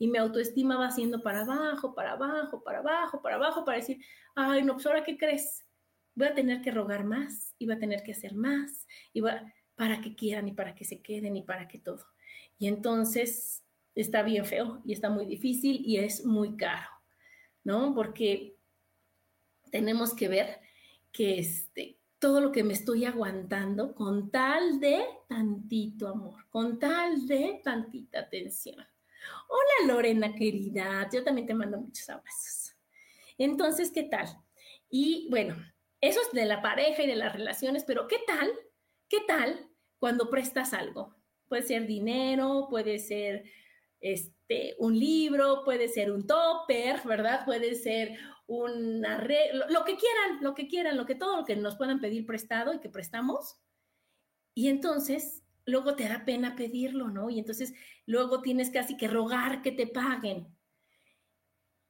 [0.01, 4.03] Y mi autoestima va haciendo para abajo, para abajo, para abajo, para abajo, para decir,
[4.33, 5.63] ay, no, pues ahora qué crees.
[6.15, 9.21] Voy a tener que rogar más, y voy a tener que hacer más, y
[9.75, 12.03] para que quieran, y para que se queden, y para que todo.
[12.57, 16.89] Y entonces está bien feo, y está muy difícil, y es muy caro,
[17.63, 17.93] ¿no?
[17.93, 18.57] Porque
[19.69, 20.61] tenemos que ver
[21.11, 27.27] que este, todo lo que me estoy aguantando con tal de tantito amor, con tal
[27.27, 28.83] de tantita atención.
[29.47, 32.75] Hola Lorena querida, yo también te mando muchos abrazos.
[33.37, 34.27] Entonces, ¿qué tal?
[34.89, 35.55] Y bueno,
[36.01, 38.51] eso es de la pareja y de las relaciones, pero ¿qué tal?
[39.07, 41.15] ¿Qué tal cuando prestas algo?
[41.47, 43.43] Puede ser dinero, puede ser
[43.99, 47.45] este, un libro, puede ser un topper, ¿verdad?
[47.45, 51.55] Puede ser un arreglo, lo que quieran, lo que quieran, lo que todo lo que
[51.55, 53.61] nos puedan pedir prestado y que prestamos.
[54.53, 57.29] Y entonces, luego te da pena pedirlo, ¿no?
[57.29, 57.73] Y entonces,
[58.05, 60.47] luego tienes casi que rogar que te paguen.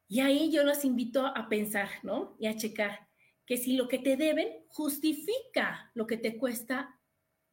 [0.07, 2.35] Y ahí yo los invito a pensar, ¿no?
[2.39, 3.07] Y a checar
[3.45, 6.99] que si lo que te deben justifica lo que te cuesta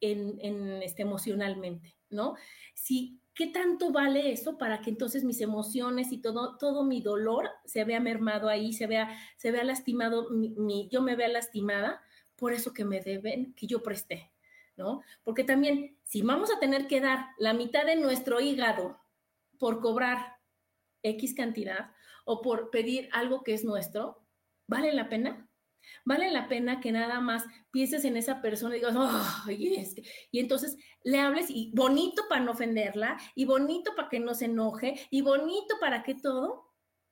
[0.01, 2.35] en, en este, emocionalmente, ¿no?
[2.73, 7.49] Si ¿qué tanto vale eso para que entonces mis emociones y todo, todo mi dolor
[7.63, 12.01] se vea mermado ahí, se vea, se vea lastimado, mi, yo me vea lastimada
[12.35, 14.33] por eso que me deben, que yo presté,
[14.79, 15.03] ¿no?
[15.23, 18.99] Porque también, si vamos a tener que dar la mitad de nuestro hígado
[19.59, 20.37] por cobrar
[21.03, 21.91] X cantidad
[22.25, 24.25] o por pedir algo que es nuestro,
[24.67, 25.47] ¿vale la pena?
[26.05, 28.79] Vale la pena que nada más pienses en esa persona y
[29.57, 29.95] digas,
[30.31, 34.45] y entonces le hables y bonito para no ofenderla, y bonito para que no se
[34.45, 36.67] enoje, y bonito para que todo.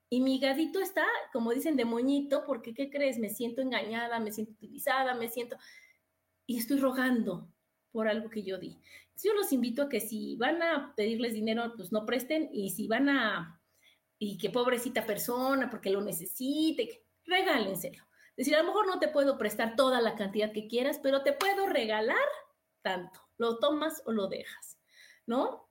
[0.10, 3.20] Y mi gadito está, como dicen, de moñito, porque ¿qué crees?
[3.20, 5.58] Me siento engañada, me siento utilizada, me siento...
[6.46, 7.50] Y estoy rogando
[7.98, 8.78] por algo que yo di.
[9.24, 12.88] Yo los invito a que si van a pedirles dinero, pues no presten, y si
[12.88, 13.60] van a...
[14.20, 18.08] Y que pobrecita persona, porque lo necesite, regálenselo
[18.38, 21.34] decir, a lo mejor no te puedo prestar toda la cantidad que quieras, pero te
[21.34, 22.16] puedo regalar
[22.84, 23.20] tanto.
[23.38, 24.80] Lo tomas o lo dejas,
[25.26, 25.68] ¿no?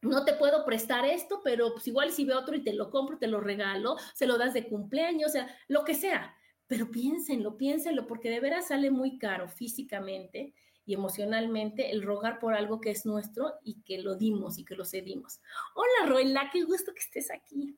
[0.00, 3.18] No te puedo prestar esto, pero pues igual si veo otro y te lo compro,
[3.18, 6.36] te lo regalo, se lo das de cumpleaños, o sea, lo que sea.
[6.66, 10.54] Pero piénsenlo, piénsenlo, porque de veras sale muy caro físicamente
[10.86, 14.74] y emocionalmente el rogar por algo que es nuestro y que lo dimos y que
[14.74, 15.40] lo cedimos.
[15.74, 17.76] Hola, Roela, qué gusto que estés aquí.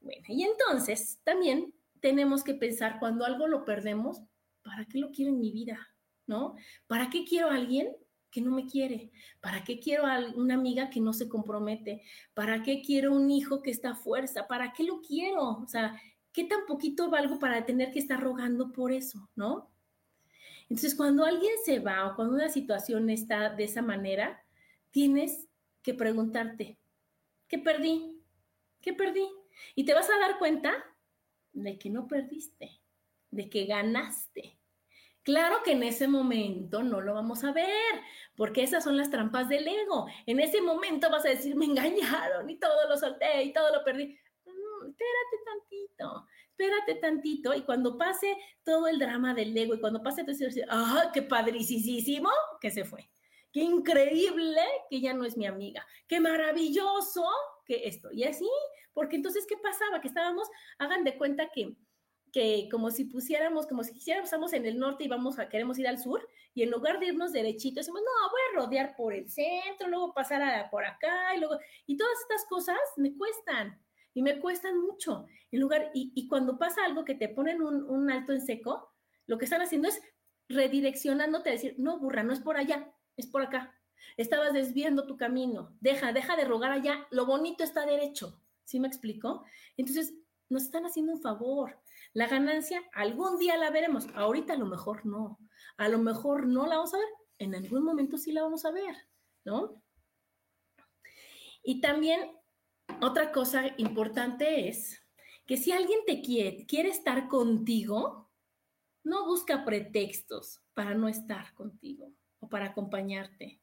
[0.00, 4.22] Bueno, y entonces también tenemos que pensar cuando algo lo perdemos,
[4.62, 5.78] ¿para qué lo quiero en mi vida?
[6.26, 6.54] ¿No?
[6.86, 7.96] ¿Para qué quiero a alguien
[8.30, 9.10] que no me quiere?
[9.40, 12.02] ¿Para qué quiero a una amiga que no se compromete?
[12.34, 14.46] ¿Para qué quiero un hijo que está a fuerza?
[14.46, 15.58] ¿Para qué lo quiero?
[15.58, 16.00] O sea,
[16.32, 19.28] ¿qué tan poquito valgo para tener que estar rogando por eso?
[19.34, 19.70] ¿No?
[20.70, 24.42] Entonces, cuando alguien se va o cuando una situación está de esa manera,
[24.92, 25.48] tienes
[25.82, 26.78] que preguntarte,
[27.48, 28.22] ¿qué perdí?
[28.80, 29.28] ¿Qué perdí?
[29.74, 30.72] Y te vas a dar cuenta
[31.52, 32.80] de que no perdiste,
[33.32, 34.60] de que ganaste.
[35.22, 38.00] Claro que en ese momento no lo vamos a ver,
[38.36, 40.06] porque esas son las trampas del ego.
[40.24, 43.84] En ese momento vas a decir, me engañaron y todo lo solté y todo lo
[43.84, 44.16] perdí.
[44.46, 46.26] Mm, espérate tantito,
[46.60, 47.54] espérate tantito.
[47.54, 51.22] Y cuando pase todo el drama del ego y cuando pase todo eso, ¡ah, qué
[51.22, 52.30] padricísimo
[52.60, 53.10] que se fue!
[53.52, 55.84] ¡Qué increíble que ya no es mi amiga!
[56.06, 57.24] ¡Qué maravilloso
[57.64, 58.12] que esto!
[58.12, 58.48] Y así
[58.92, 60.00] porque entonces, ¿qué pasaba?
[60.00, 60.48] Que estábamos,
[60.78, 61.76] hagan de cuenta que,
[62.32, 65.78] que como si pusiéramos, como si quisiéramos, estamos en el norte y vamos a, queremos
[65.78, 69.14] ir al sur, y en lugar de irnos derechito, decimos, no, voy a rodear por
[69.14, 73.80] el centro, luego pasar a, por acá, y luego, y todas estas cosas me cuestan,
[74.14, 75.26] y me cuestan mucho.
[75.50, 78.92] En lugar, y, y cuando pasa algo que te ponen un, un alto en seco,
[79.26, 80.00] lo que están haciendo es
[80.48, 83.74] redireccionándote a decir, no, burra, no es por allá, es por acá.
[84.16, 85.76] Estabas desviando tu camino.
[85.80, 87.06] Deja, deja de rogar allá.
[87.10, 88.42] Lo bonito está derecho.
[88.64, 89.44] ¿Sí me explico?
[89.76, 90.14] Entonces,
[90.48, 91.80] nos están haciendo un favor.
[92.12, 94.06] La ganancia algún día la veremos.
[94.14, 95.38] Ahorita a lo mejor no.
[95.76, 97.08] A lo mejor no la vamos a ver.
[97.38, 98.96] En algún momento sí la vamos a ver,
[99.44, 99.82] ¿no?
[101.62, 102.20] Y también
[103.02, 105.02] otra cosa importante es
[105.46, 108.30] que si alguien te quiere, quiere estar contigo,
[109.02, 113.60] no busca pretextos para no estar contigo o para acompañarte.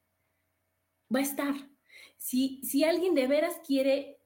[1.14, 1.56] Va a estar.
[2.18, 4.20] Si, si alguien de veras quiere,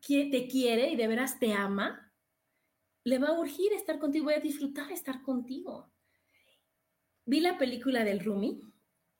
[0.00, 2.12] quiere, te quiere y de veras te ama,
[3.04, 5.90] le va a urgir estar contigo, voy a disfrutar estar contigo.
[7.26, 8.60] Vi la película del Rumi,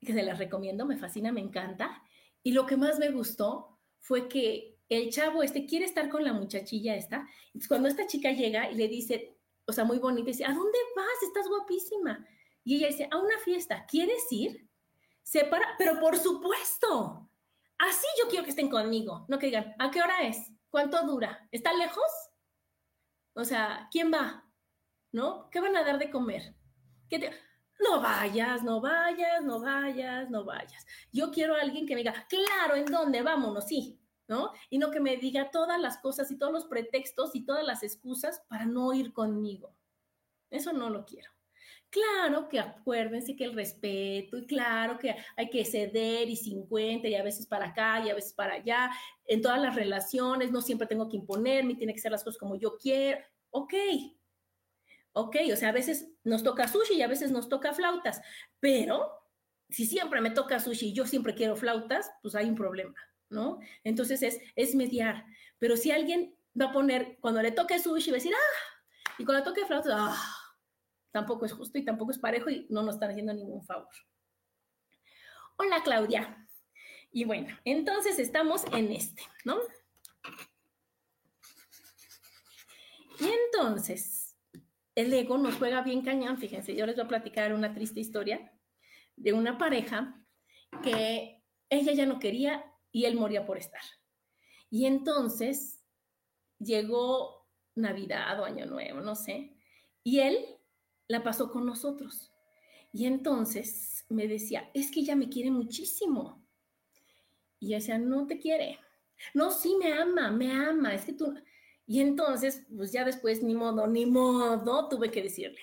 [0.00, 2.02] que se la recomiendo, me fascina, me encanta.
[2.42, 3.73] Y lo que más me gustó
[4.04, 7.26] fue que el chavo este quiere estar con la muchachilla esta.
[7.68, 11.22] Cuando esta chica llega y le dice, o sea, muy bonita, dice, ¿a dónde vas?
[11.22, 12.24] Estás guapísima.
[12.64, 14.68] Y ella dice, a una fiesta, ¿quieres ir?
[15.22, 17.30] Se para, pero por supuesto,
[17.78, 20.52] así yo quiero que estén conmigo, no que digan, ¿a qué hora es?
[20.68, 21.48] ¿Cuánto dura?
[21.50, 22.10] ¿Está lejos?
[23.32, 24.44] O sea, ¿quién va?
[25.12, 25.48] ¿No?
[25.48, 26.54] ¿Qué van a dar de comer?
[27.08, 27.30] ¿Qué te...
[27.80, 30.86] No vayas, no vayas, no vayas, no vayas.
[31.12, 33.22] Yo quiero a alguien que me diga, claro, ¿en dónde?
[33.22, 34.52] Vámonos, sí, ¿no?
[34.70, 37.82] Y no que me diga todas las cosas y todos los pretextos y todas las
[37.82, 39.76] excusas para no ir conmigo.
[40.50, 41.30] Eso no lo quiero.
[41.94, 47.14] Claro que acuérdense que el respeto y claro que hay que ceder y 50 y
[47.14, 48.90] a veces para acá y a veces para allá.
[49.26, 52.56] En todas las relaciones no siempre tengo que imponerme, tiene que ser las cosas como
[52.56, 53.20] yo quiero.
[53.50, 53.74] Ok,
[55.14, 58.20] ok, o sea, a veces nos toca sushi y a veces nos toca flautas,
[58.60, 59.10] pero
[59.70, 62.94] si siempre me toca sushi y yo siempre quiero flautas, pues hay un problema.
[63.34, 63.58] ¿no?
[63.82, 65.26] Entonces es, es mediar.
[65.58, 69.24] Pero si alguien va a poner, cuando le toque sushi, va a decir, ah, y
[69.24, 70.36] cuando le toque flauta, ah,
[71.10, 73.88] tampoco es justo y tampoco es parejo y no nos están haciendo ningún favor.
[75.56, 76.48] Hola, Claudia.
[77.12, 79.58] Y bueno, entonces estamos en este, ¿no?
[83.20, 84.23] Y entonces,
[84.94, 88.52] el ego nos juega bien cañón, fíjense, yo les voy a platicar una triste historia
[89.16, 90.24] de una pareja
[90.82, 93.82] que ella ya no quería y él moría por estar.
[94.70, 95.84] Y entonces
[96.58, 99.56] llegó Navidad o Año Nuevo, no sé,
[100.02, 100.36] y él
[101.08, 102.30] la pasó con nosotros.
[102.92, 106.46] Y entonces me decía, es que ella me quiere muchísimo.
[107.58, 108.78] Y yo decía, no te quiere.
[109.32, 111.34] No, sí, me ama, me ama, es que tú...
[111.86, 115.60] Y entonces, pues ya después, ni modo, ni modo, tuve que decirle,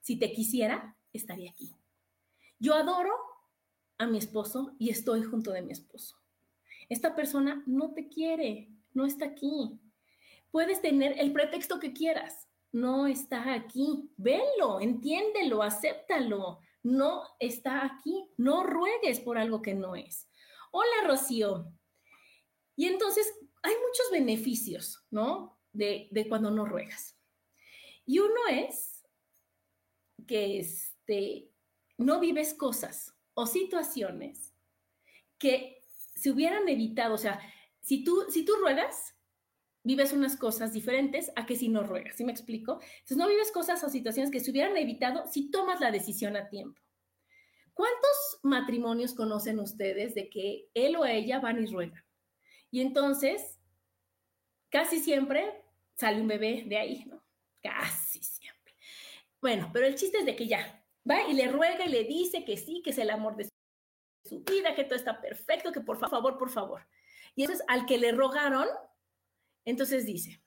[0.00, 1.74] si te quisiera, estaría aquí.
[2.58, 3.14] Yo adoro
[3.98, 6.16] a mi esposo y estoy junto de mi esposo.
[6.88, 9.80] Esta persona no te quiere, no está aquí.
[10.50, 14.10] Puedes tener el pretexto que quieras, no está aquí.
[14.16, 16.60] Velo, entiéndelo, acéptalo.
[16.82, 18.30] No está aquí.
[18.36, 20.28] No ruegues por algo que no es.
[20.72, 21.72] Hola, Rocío.
[22.76, 23.26] Y entonces
[23.66, 25.58] hay muchos beneficios, ¿no?
[25.72, 27.18] De, cuando no ruegas.
[28.06, 29.04] Y uno es
[30.26, 31.50] que este,
[31.98, 34.54] no vives cosas o situaciones
[35.38, 35.82] que
[36.14, 37.40] se hubieran evitado, o sea,
[37.80, 39.14] si tú, si tú ruegas,
[39.82, 42.80] vives unas cosas diferentes a que si no ruegas, ¿sí me explico?
[42.80, 46.48] Entonces no vives cosas o situaciones que se hubieran evitado si tomas la decisión a
[46.48, 46.80] tiempo.
[47.74, 52.02] ¿Cuántos matrimonios conocen ustedes de que él o ella van y ruegan?
[52.70, 53.55] Y entonces,
[54.70, 55.64] casi siempre
[55.94, 57.22] sale un bebé de ahí, ¿no?
[57.62, 58.74] Casi siempre.
[59.40, 62.44] Bueno, pero el chiste es de que ya va y le ruega y le dice
[62.44, 63.48] que sí, que es el amor de
[64.24, 66.86] su vida, que todo está perfecto, que por favor, por favor.
[67.34, 68.66] Y entonces al que le rogaron,
[69.64, 70.42] entonces dice,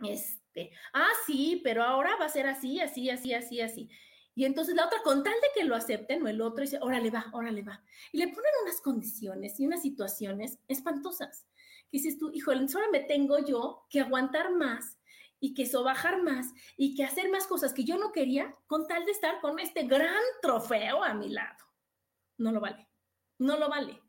[0.00, 3.90] este, ah, sí, pero ahora va a ser así, así, así, así, así.
[4.34, 7.10] Y entonces la otra, con tal de que lo acepten, o el otro dice, órale
[7.10, 7.82] va, órale va.
[8.12, 11.46] Y le ponen unas condiciones y unas situaciones espantosas.
[11.90, 14.98] Que dices tú, híjole, solo me tengo yo que aguantar más
[15.38, 19.04] y que sobajar más y que hacer más cosas que yo no quería con tal
[19.04, 21.66] de estar con este gran trofeo a mi lado
[22.38, 22.88] no lo vale.
[23.38, 24.00] No lo vale.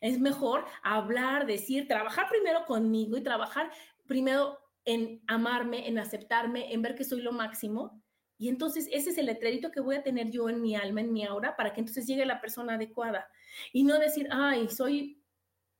[0.00, 3.70] Es mejor hablar, decir, trabajar primero conmigo y trabajar
[4.06, 8.02] primero en amarme, en aceptarme, en ver que soy lo máximo.
[8.38, 11.12] Y entonces ese es el letrerito que voy a tener yo en mi alma, en
[11.12, 13.26] mi aura, para que entonces llegue la persona adecuada.
[13.72, 15.15] Y no decir, ay, soy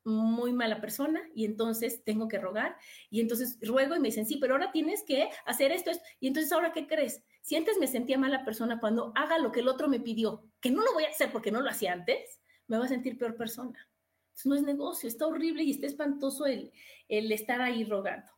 [0.07, 2.77] muy mala persona y entonces tengo que rogar.
[3.11, 6.05] Y entonces ruego y me dicen, sí, pero ahora tienes que hacer esto, esto.
[6.21, 7.23] Y entonces, ¿ahora qué crees?
[7.43, 10.71] Si antes me sentía mala persona cuando haga lo que el otro me pidió, que
[10.71, 13.37] no lo voy a hacer porque no lo hacía antes, me voy a sentir peor
[13.37, 13.89] persona.
[14.35, 16.73] Eso no es negocio, está horrible y está espantoso el,
[17.09, 18.31] el estar ahí rogando.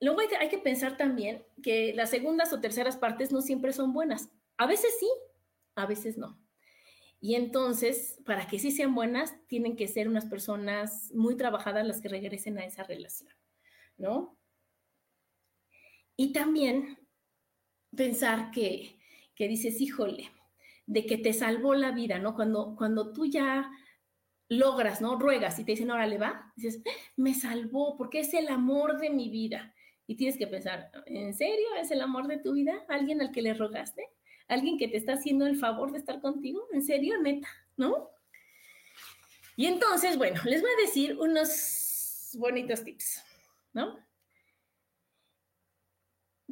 [0.00, 4.28] luego hay que, pensar también que las segundas o terceras partes no siempre son buenas.
[4.58, 5.08] A veces sí,
[5.76, 6.43] a veces no.
[7.24, 12.02] Y entonces, para que sí sean buenas, tienen que ser unas personas muy trabajadas las
[12.02, 13.32] que regresen a esa relación,
[13.96, 14.36] ¿no?
[16.18, 16.98] Y también
[17.96, 18.98] pensar que,
[19.34, 20.32] que dices, híjole,
[20.84, 22.34] de que te salvó la vida, ¿no?
[22.34, 23.70] Cuando, cuando tú ya
[24.50, 25.18] logras, ¿no?
[25.18, 26.82] Ruegas y te dicen, órale, va, dices,
[27.16, 29.74] me salvó porque es el amor de mi vida.
[30.06, 32.84] Y tienes que pensar, ¿en serio es el amor de tu vida?
[32.86, 34.10] ¿Alguien al que le rogaste?
[34.48, 36.68] ¿Alguien que te está haciendo el favor de estar contigo?
[36.72, 37.48] ¿En serio, neta?
[37.76, 38.10] ¿No?
[39.56, 43.22] Y entonces, bueno, les voy a decir unos bonitos tips,
[43.72, 43.98] ¿no?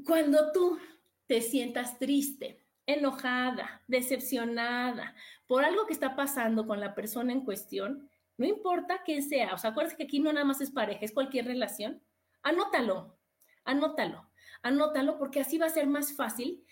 [0.05, 0.79] Cuando tú
[1.27, 5.15] te sientas triste, enojada, decepcionada
[5.47, 9.59] por algo que está pasando con la persona en cuestión, no importa quién sea, o
[9.59, 12.03] sea, acuérdate que aquí no nada más es pareja, es cualquier relación,
[12.43, 13.17] anótalo,
[13.65, 14.31] anótalo,
[14.63, 16.65] anótalo porque así va a ser más fácil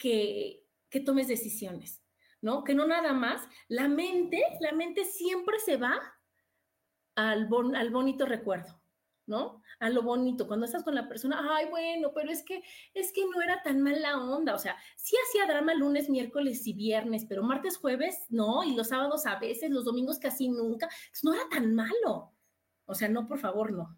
[0.00, 2.02] que, que tomes decisiones,
[2.40, 2.64] ¿no?
[2.64, 6.00] Que no nada más, la mente, la mente siempre se va
[7.14, 8.80] al, al bonito recuerdo.
[9.26, 9.62] ¿no?
[9.78, 13.24] A lo bonito, cuando estás con la persona, ay, bueno, pero es que, es que
[13.26, 17.44] no era tan mala onda, o sea, sí hacía drama lunes, miércoles y viernes, pero
[17.44, 21.48] martes, jueves, no, y los sábados a veces, los domingos casi nunca, pues no era
[21.48, 22.34] tan malo,
[22.86, 23.96] o sea, no, por favor, no,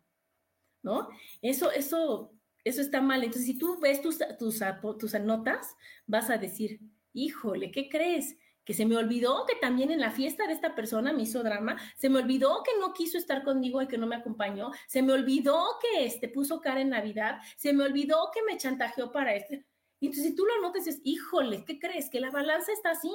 [0.83, 1.09] ¿no?
[1.41, 2.35] Eso, eso,
[2.65, 5.75] eso está mal, entonces si tú ves tus, tus, notas,
[6.07, 6.81] vas a decir,
[7.13, 8.37] híjole, ¿qué crees?
[8.65, 11.77] que se me olvidó que también en la fiesta de esta persona me hizo drama,
[11.97, 15.13] se me olvidó que no quiso estar conmigo y que no me acompañó, se me
[15.13, 19.67] olvidó que este puso cara en Navidad, se me olvidó que me chantajeó para este.
[20.01, 22.09] Entonces si tú lo notas, es, híjole, ¿qué crees?
[22.09, 23.11] Que la balanza está así.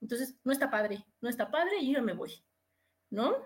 [0.00, 2.32] Entonces, no está padre, no está padre y yo me voy,
[3.10, 3.36] ¿no?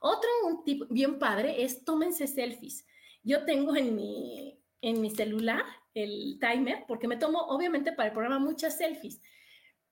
[0.00, 0.28] Otro
[0.64, 2.86] tipo bien padre es tómense selfies.
[3.24, 5.64] Yo tengo en mi, en mi celular
[5.94, 9.20] el timer, porque me tomo, obviamente, para el programa muchas selfies.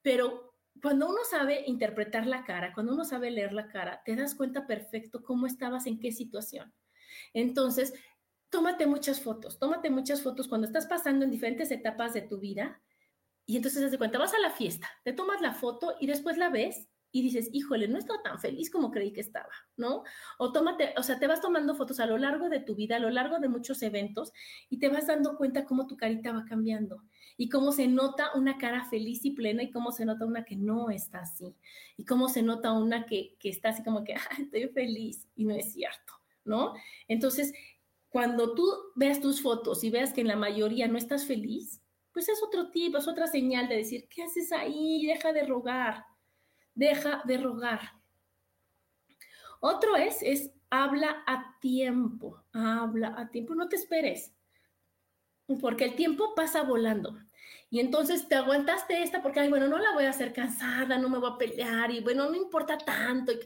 [0.03, 4.35] Pero cuando uno sabe interpretar la cara, cuando uno sabe leer la cara, te das
[4.35, 6.73] cuenta perfecto cómo estabas, en qué situación.
[7.33, 7.95] Entonces,
[8.51, 12.83] tómate muchas fotos, tómate muchas fotos cuando estás pasando en diferentes etapas de tu vida
[13.47, 16.37] y entonces te das cuenta, vas a la fiesta, te tomas la foto y después
[16.37, 20.03] la ves y dices, híjole, no he estado tan feliz como creí que estaba, ¿no?
[20.39, 23.01] O tómate, o sea, te vas tomando fotos a lo largo de tu vida, a
[23.01, 24.33] lo largo de muchos eventos
[24.71, 27.05] y te vas dando cuenta cómo tu carita va cambiando
[27.37, 30.57] y cómo se nota una cara feliz y plena y cómo se nota una que
[30.57, 31.55] no está así
[31.99, 35.55] y cómo se nota una que, que está así como que, estoy feliz y no
[35.55, 36.73] es cierto, ¿no?
[37.09, 37.53] Entonces,
[38.09, 41.83] cuando tú veas tus fotos y veas que en la mayoría no estás feliz,
[42.13, 45.07] pues es otro tipo, es otra señal de decir, ¿qué haces ahí?
[45.07, 46.05] Deja de rogar,
[46.75, 47.81] deja de rogar.
[49.61, 54.35] Otro es, es habla a tiempo, habla a tiempo, no te esperes,
[55.61, 57.17] porque el tiempo pasa volando.
[57.71, 61.19] Y entonces te aguantaste esta porque, bueno, no la voy a hacer cansada, no me
[61.19, 63.33] voy a pelear y bueno, no importa tanto.
[63.33, 63.39] Y,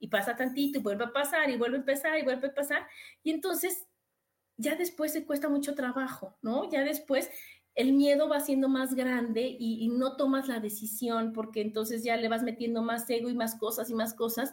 [0.00, 2.86] y pasa tantito y vuelve a pasar y vuelve a empezar y vuelve a pasar.
[3.22, 3.86] Y entonces
[4.56, 6.70] ya después se cuesta mucho trabajo, ¿no?
[6.70, 7.30] Ya después
[7.78, 12.28] el miedo va siendo más grande y, no tomas la decisión porque entonces ya le
[12.28, 14.52] vas metiendo más ego y más cosas y más cosas.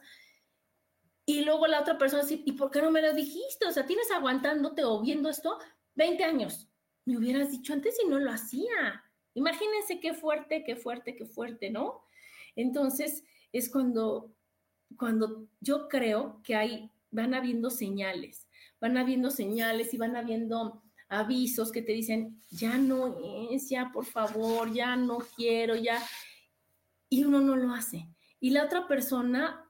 [1.25, 3.65] Y luego la otra persona dice, ¿y por qué no me lo dijiste?
[3.65, 5.57] O sea, tienes aguantándote o viendo esto
[5.95, 6.69] 20 años.
[7.05, 9.03] Me hubieras dicho antes y no lo hacía.
[9.33, 12.03] Imagínense qué fuerte, qué fuerte, qué fuerte, ¿no?
[12.55, 14.35] Entonces es cuando,
[14.99, 18.47] cuando yo creo que hay, van habiendo señales,
[18.79, 23.17] van habiendo señales y van habiendo avisos que te dicen, ya no
[23.51, 26.01] es, ya por favor, ya no quiero, ya.
[27.09, 28.09] Y uno no lo hace.
[28.39, 29.69] Y la otra persona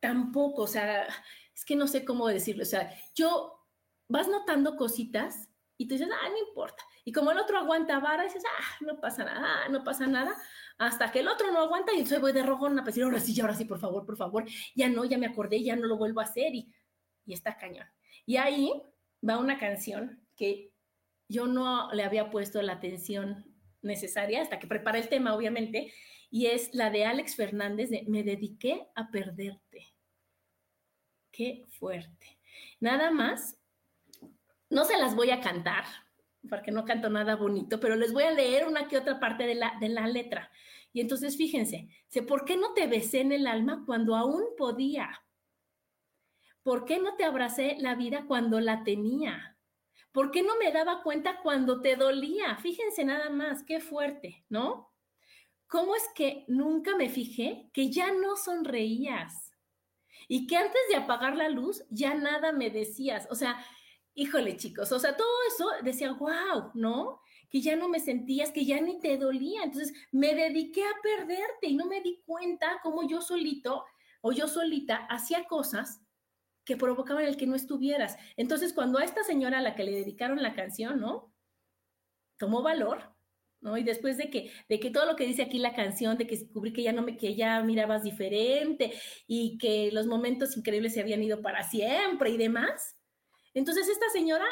[0.00, 1.06] tampoco, o sea,
[1.54, 3.66] es que no sé cómo decirlo, o sea, yo
[4.08, 5.48] vas notando cositas
[5.78, 6.82] y tú dices, ah, no importa.
[7.04, 10.34] Y como el otro aguanta vara, dices, ah, no pasa nada, no pasa nada,
[10.78, 13.40] hasta que el otro no aguanta y entonces voy de rogona para decir, ahora sí,
[13.40, 14.44] ahora sí, por favor, por favor,
[14.74, 16.72] ya no, ya me acordé, ya no lo vuelvo a hacer y,
[17.24, 17.86] y está cañón.
[18.24, 18.70] Y ahí
[19.28, 20.72] va una canción que
[21.28, 23.44] yo no le había puesto la atención
[23.82, 25.92] necesaria hasta que preparé el tema, obviamente,
[26.30, 29.94] y es la de Alex Fernández de Me dediqué a perderte.
[31.30, 32.38] Qué fuerte.
[32.80, 33.58] Nada más,
[34.70, 35.84] no se las voy a cantar,
[36.48, 39.54] porque no canto nada bonito, pero les voy a leer una que otra parte de
[39.54, 40.50] la, de la letra.
[40.92, 41.88] Y entonces fíjense,
[42.26, 45.10] ¿por qué no te besé en el alma cuando aún podía?
[46.66, 49.56] ¿Por qué no te abracé la vida cuando la tenía?
[50.10, 52.56] ¿Por qué no me daba cuenta cuando te dolía?
[52.56, 54.92] Fíjense nada más, qué fuerte, ¿no?
[55.68, 59.52] ¿Cómo es que nunca me fijé que ya no sonreías?
[60.28, 63.28] y que antes de apagar la luz ya nada me decías.
[63.30, 63.64] O sea,
[64.14, 67.20] híjole chicos, o sea, todo eso decía, wow, ¿no?
[67.48, 69.62] Que ya no me sentías, que ya ni te dolía.
[69.62, 73.84] Entonces me dediqué a perderte y no me di cuenta cómo yo solito
[74.20, 76.02] o yo solita hacía cosas
[76.66, 78.18] que provocaban el que no estuvieras.
[78.36, 81.32] Entonces, cuando a esta señora a la que le dedicaron la canción, ¿no?
[82.38, 83.14] Tomó valor,
[83.60, 83.78] ¿no?
[83.78, 86.36] Y después de que, de que todo lo que dice aquí la canción, de que
[86.36, 88.92] descubrí que ya no me, que ya mirabas diferente
[89.28, 92.96] y que los momentos increíbles se habían ido para siempre y demás.
[93.54, 94.44] Entonces esta señora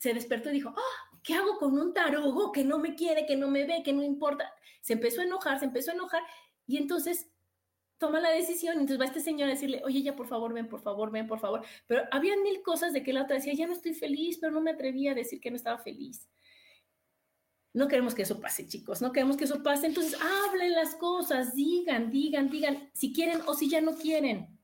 [0.00, 3.36] se despertó y dijo, oh, ¿qué hago con un tarugo que no me quiere, que
[3.36, 4.52] no me ve, que no importa?
[4.82, 6.22] Se empezó a enojar, se empezó a enojar
[6.66, 7.30] y entonces
[7.98, 10.80] toma la decisión, entonces va este señor a decirle, oye, ya por favor, ven, por
[10.80, 11.64] favor, ven, por favor.
[11.86, 14.60] Pero había mil cosas de que la otra decía, ya no estoy feliz, pero no
[14.60, 16.28] me atrevía a decir que no estaba feliz.
[17.72, 19.86] No queremos que eso pase, chicos, no queremos que eso pase.
[19.86, 24.55] Entonces, hablen las cosas, digan, digan, digan, si quieren o si ya no quieren.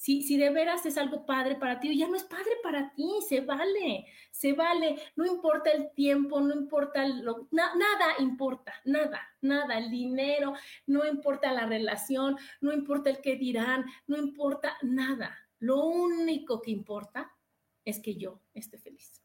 [0.00, 3.06] Si, si de veras es algo padre para ti ya no es padre para ti,
[3.28, 4.96] se vale, se vale.
[5.14, 9.76] No importa el tiempo, no importa lo, nada importa, nada, nada.
[9.76, 10.54] El dinero,
[10.86, 15.36] no importa la relación, no importa el que dirán, no importa nada.
[15.58, 17.36] Lo único que importa
[17.84, 19.19] es que yo esté feliz.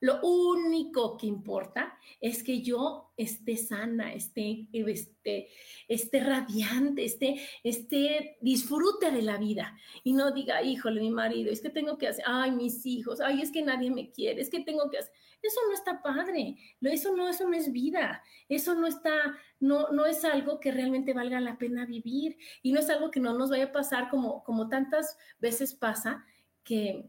[0.00, 5.48] Lo único que importa es que yo esté sana, esté, esté,
[5.88, 9.76] esté radiante, esté, esté, disfrute de la vida.
[10.04, 13.40] Y no diga, híjole, mi marido, es que tengo que hacer, ay, mis hijos, ay,
[13.40, 15.12] es que nadie me quiere, es que tengo que hacer.
[15.42, 20.06] Eso no está padre, eso no, eso no es vida, eso no está, no, no
[20.06, 22.36] es algo que realmente valga la pena vivir.
[22.62, 26.24] Y no es algo que no nos vaya a pasar como, como tantas veces pasa
[26.64, 27.08] que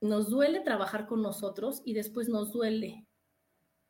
[0.00, 3.06] nos duele trabajar con nosotros y después nos duele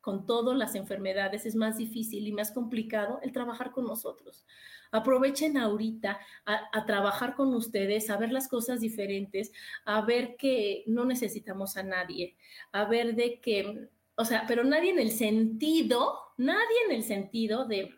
[0.01, 1.45] con todas las enfermedades.
[1.45, 4.45] Es más difícil y más complicado el trabajar con nosotros.
[4.91, 9.51] Aprovechen ahorita a, trabajar con ustedes, a ver las cosas diferentes,
[9.83, 12.37] a ver que no necesitamos a nadie,
[12.71, 17.65] a ver de que, o sea, pero nadie en el sentido, nadie en el sentido
[17.65, 17.93] de,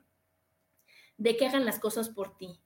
[1.18, 2.60] de que hagan las cosas por ti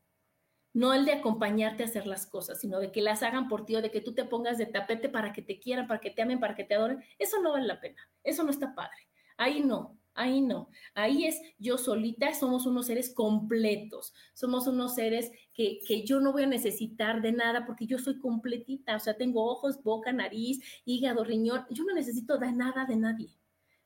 [0.73, 3.75] no el de acompañarte a hacer las cosas, sino de que las hagan por ti
[3.75, 6.21] o de que tú te pongas de tapete para que te quieran, para que te
[6.21, 9.07] amen, para que te adoren, eso no vale la pena, eso no está padre.
[9.37, 10.69] Ahí no, ahí no.
[10.95, 16.31] Ahí es yo solita, somos unos seres completos, somos unos seres que, que yo no
[16.31, 20.59] voy a necesitar de nada porque yo soy completita, o sea, tengo ojos, boca, nariz,
[20.85, 23.29] hígado, riñón, yo no necesito de nada de nadie.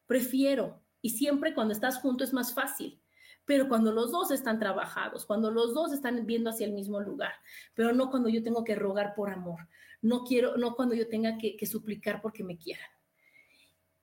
[0.06, 3.02] Prefiero, y siempre cuando estás junto es más fácil
[3.48, 7.34] pero cuando los dos están trabajados, cuando los dos están viendo hacia el mismo lugar,
[7.74, 9.70] pero no cuando yo tengo que rogar por amor,
[10.02, 12.90] no quiero, no cuando yo tenga que, suplicar porque me quieran.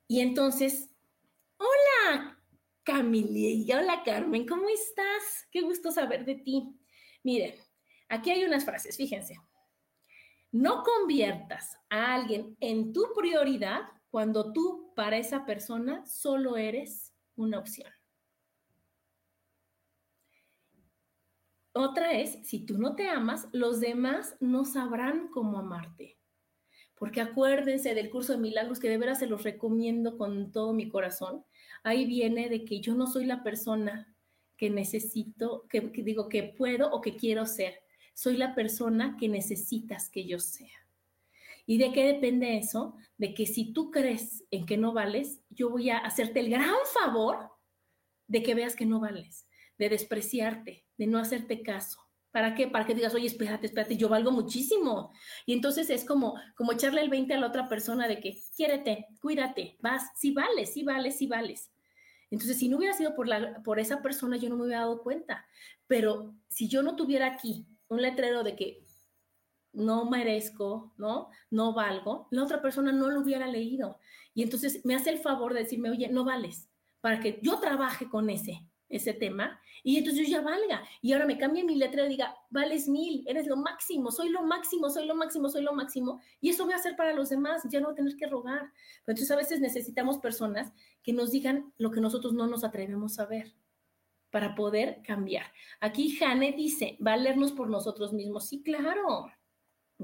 [0.09, 0.88] Y entonces,
[1.59, 2.40] hola
[2.84, 5.47] Camille, hola Carmen, ¿cómo estás?
[5.51, 6.74] Qué gusto saber de ti.
[7.22, 7.55] Miren,
[8.09, 9.36] aquí hay unas frases, fíjense.
[10.53, 17.59] No conviertas a alguien en tu prioridad cuando tú para esa persona solo eres una
[17.59, 17.93] opción.
[21.76, 26.18] Otra es, si tú no te amas, los demás no sabrán cómo amarte.
[26.94, 30.88] Porque acuérdense del curso de milagros que de veras se los recomiendo con todo mi
[30.88, 31.44] corazón.
[31.82, 34.14] Ahí viene de que yo no soy la persona
[34.56, 37.82] que necesito, que, digo que puedo o que quiero ser.
[38.14, 40.86] Soy la persona que necesitas que yo sea.
[41.66, 42.94] ¿Y de qué depende eso?
[43.18, 46.76] De que si tú crees en que no vales, yo voy a hacerte el gran
[47.02, 47.50] favor
[48.28, 49.48] de que veas que no vales
[49.78, 52.01] de despreciarte, de no hacerte caso.
[52.30, 52.66] ¿Para qué?
[52.66, 55.12] Para que digas, oye, espérate, espérate, yo valgo muchísimo.
[55.47, 59.07] Y entonces es como, como echarle el 20 a la otra persona de que, quiérete,
[59.20, 61.70] cuídate, vas, sí vales, sí vales, sí vales.
[62.30, 65.03] Entonces, si no hubiera sido por, la, por esa persona, yo no me hubiera dado
[65.03, 65.47] cuenta.
[65.86, 68.84] Pero si yo no tuviera aquí un letrero de que
[69.72, 71.28] no merezco, ¿no?
[71.51, 73.99] No valgo, la otra persona no lo hubiera leído.
[74.34, 76.68] Y entonces me hace el favor de decirme, oye, no vales,
[77.01, 80.82] para que yo trabaje con ese, ese tema y entonces yo ya valga.
[81.03, 84.43] Y ahora me cambie mi letra y diga, vales mil, eres lo máximo, soy lo
[84.43, 86.20] máximo, soy lo máximo, soy lo máximo.
[86.41, 88.61] Y eso voy a hacer para los demás, ya no voy a tener que rogar.
[89.05, 90.72] Pero entonces a veces necesitamos personas
[91.03, 93.55] que nos digan lo que nosotros no nos atrevemos a ver
[94.30, 95.47] para poder cambiar.
[95.80, 98.49] Aquí Jane dice, valernos por nosotros mismos.
[98.49, 99.30] Sí, claro.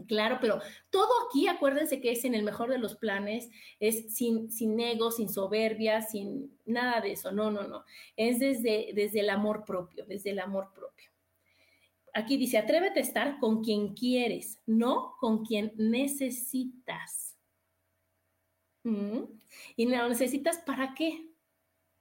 [0.07, 0.61] Claro, pero
[0.91, 5.11] todo aquí, acuérdense que es en el mejor de los planes, es sin, sin ego,
[5.11, 7.33] sin soberbia, sin nada de eso.
[7.33, 7.85] No, no, no.
[8.17, 11.11] Es desde, desde el amor propio, desde el amor propio.
[12.15, 17.37] Aquí dice, atrévete a estar con quien quieres, no con quien necesitas.
[18.85, 19.25] ¿Mm?
[19.77, 21.31] ¿Y lo necesitas para qué?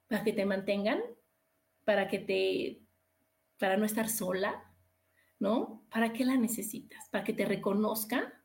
[0.07, 1.01] ¿Para que te mantengan?
[1.85, 2.81] ¿Para que te,
[3.57, 4.68] para no estar sola?
[5.39, 5.87] ¿No?
[5.89, 7.09] ¿Para qué la necesitas?
[7.09, 8.35] ¿Para que te reconozca?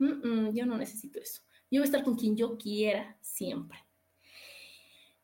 [0.00, 1.42] yo no necesito eso.
[1.70, 3.78] Yo voy a estar con quien yo quiera siempre.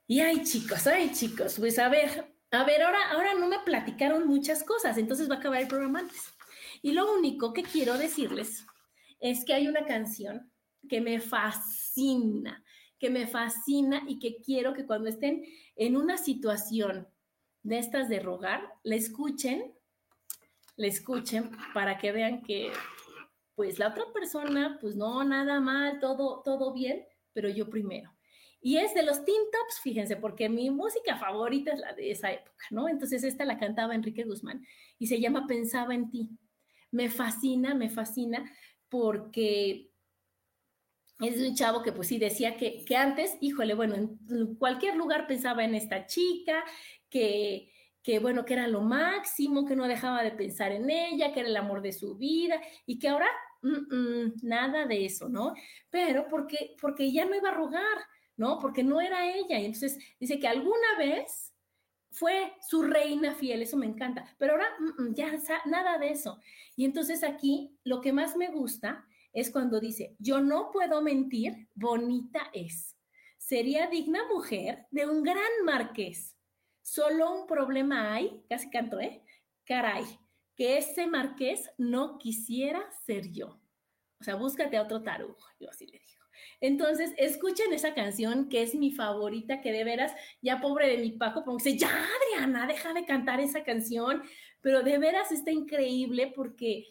[0.07, 4.27] Y ay, chicos, ay, chicos, pues a ver, a ver, ahora, ahora no me platicaron
[4.27, 6.35] muchas cosas, entonces va a acabar el programa antes.
[6.83, 8.66] Y lo único que quiero decirles
[9.20, 10.53] es que hay una canción
[10.89, 12.62] que me fascina,
[12.99, 15.45] que me fascina y que quiero que cuando estén
[15.77, 17.09] en una situación
[17.62, 19.75] de estas de rogar, la escuchen,
[20.77, 22.72] la escuchen para que vean que
[23.55, 28.12] pues la otra persona, pues no, nada mal, todo, todo bien, pero yo primero.
[28.61, 32.33] Y es de los Teen Tops, fíjense, porque mi música favorita es la de esa
[32.33, 32.89] época, ¿no?
[32.89, 34.66] Entonces esta la cantaba Enrique Guzmán
[34.99, 36.31] y se llama Pensaba en ti.
[36.91, 38.51] Me fascina, me fascina
[38.89, 39.91] porque
[41.20, 45.27] es un chavo que pues sí decía que, que antes, híjole, bueno, en cualquier lugar
[45.27, 46.64] pensaba en esta chica,
[47.11, 47.70] que,
[48.05, 51.48] que bueno, que era lo máximo, que no dejaba de pensar en ella, que era
[51.48, 53.26] el amor de su vida y que ahora
[53.62, 55.55] mm, mm, nada de eso, ¿no?
[55.88, 57.96] Pero porque, porque ya no iba a rogar,
[58.36, 58.59] ¿no?
[58.61, 59.59] Porque no era ella.
[59.59, 61.55] Y entonces dice que alguna vez
[62.11, 65.32] fue su reina fiel, eso me encanta, pero ahora mm, ya
[65.64, 66.38] nada de eso.
[66.76, 71.68] Y entonces aquí lo que más me gusta es cuando dice, yo no puedo mentir,
[71.74, 72.98] bonita es.
[73.38, 76.34] Sería digna mujer de un gran marqués
[76.85, 79.22] Solo un problema hay, casi canto, ¿eh?
[79.64, 80.05] Caray,
[80.55, 83.59] que ese marqués no quisiera ser yo.
[84.20, 86.22] O sea, búscate a otro tarugo, yo así le digo.
[86.61, 90.12] Entonces, escuchen esa canción que es mi favorita, que de veras,
[90.43, 94.22] ya pobre de mi Paco, porque dice, ya, Adriana, deja de cantar esa canción,
[94.61, 96.87] pero de veras está increíble porque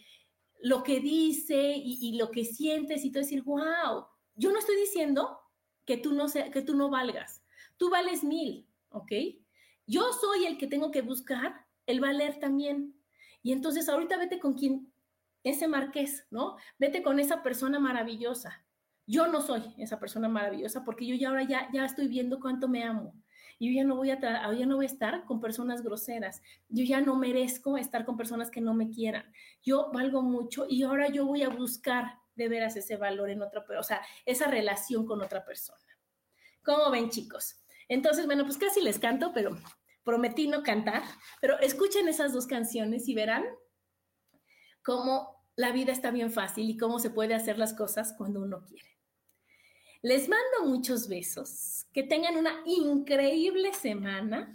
[0.59, 5.39] lo que dice y, lo que sientes y todo decir, wow, yo no estoy diciendo
[5.85, 7.43] que tú no, que tú no valgas,
[7.77, 9.11] tú vales mil, ¿ok?
[9.85, 12.95] Yo soy el que tengo que buscar el valer también.
[13.41, 14.93] Y entonces ahorita vete con quien,
[15.43, 16.55] ese marqués, ¿no?
[16.79, 18.65] Vete con esa persona maravillosa.
[19.05, 22.69] Yo no soy esa persona maravillosa porque yo ya ahora ya, ya estoy viendo cuánto
[22.69, 23.13] me amo.
[23.59, 26.41] Yo ya no, voy a ya no voy a estar con personas groseras.
[26.69, 29.31] Yo ya no merezco estar con personas que no me quieran.
[29.61, 33.63] Yo valgo mucho y ahora yo voy a buscar de veras ese valor en otra,
[33.79, 35.79] o sea, esa relación con otra persona.
[36.63, 37.62] ¿Cómo ven, chicos?
[37.89, 39.57] Entonces, bueno, pues casi les canto, pero
[40.03, 41.03] prometí no cantar.
[41.41, 43.43] Pero escuchen esas dos canciones y verán
[44.83, 48.65] cómo la vida está bien fácil y cómo se puede hacer las cosas cuando uno
[48.65, 48.89] quiere.
[50.01, 54.53] Les mando muchos besos, que tengan una increíble semana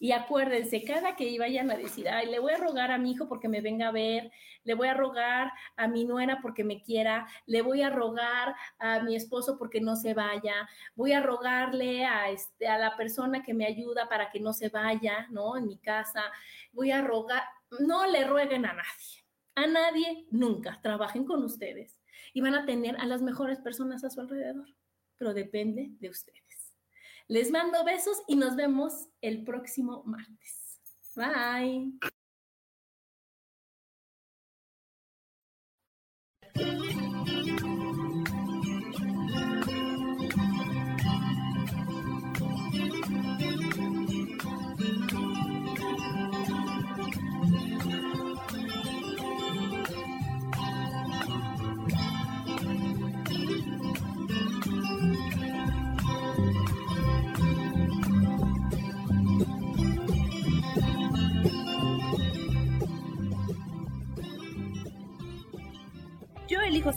[0.00, 3.28] y acuérdense, cada que vayan a decir, ay, le voy a rogar a mi hijo
[3.28, 4.30] porque me venga a ver,
[4.62, 9.00] le voy a rogar a mi nuera porque me quiera, le voy a rogar a
[9.00, 13.54] mi esposo porque no se vaya, voy a rogarle a, este, a la persona que
[13.54, 15.56] me ayuda para que no se vaya, ¿no?
[15.56, 16.22] En mi casa,
[16.72, 17.42] voy a rogar,
[17.80, 19.24] no le rueguen a nadie,
[19.56, 22.00] a nadie nunca, trabajen con ustedes
[22.32, 24.68] y van a tener a las mejores personas a su alrededor,
[25.16, 26.47] pero depende de ustedes.
[27.28, 30.80] Les mando besos y nos vemos el próximo martes.
[31.14, 31.92] Bye.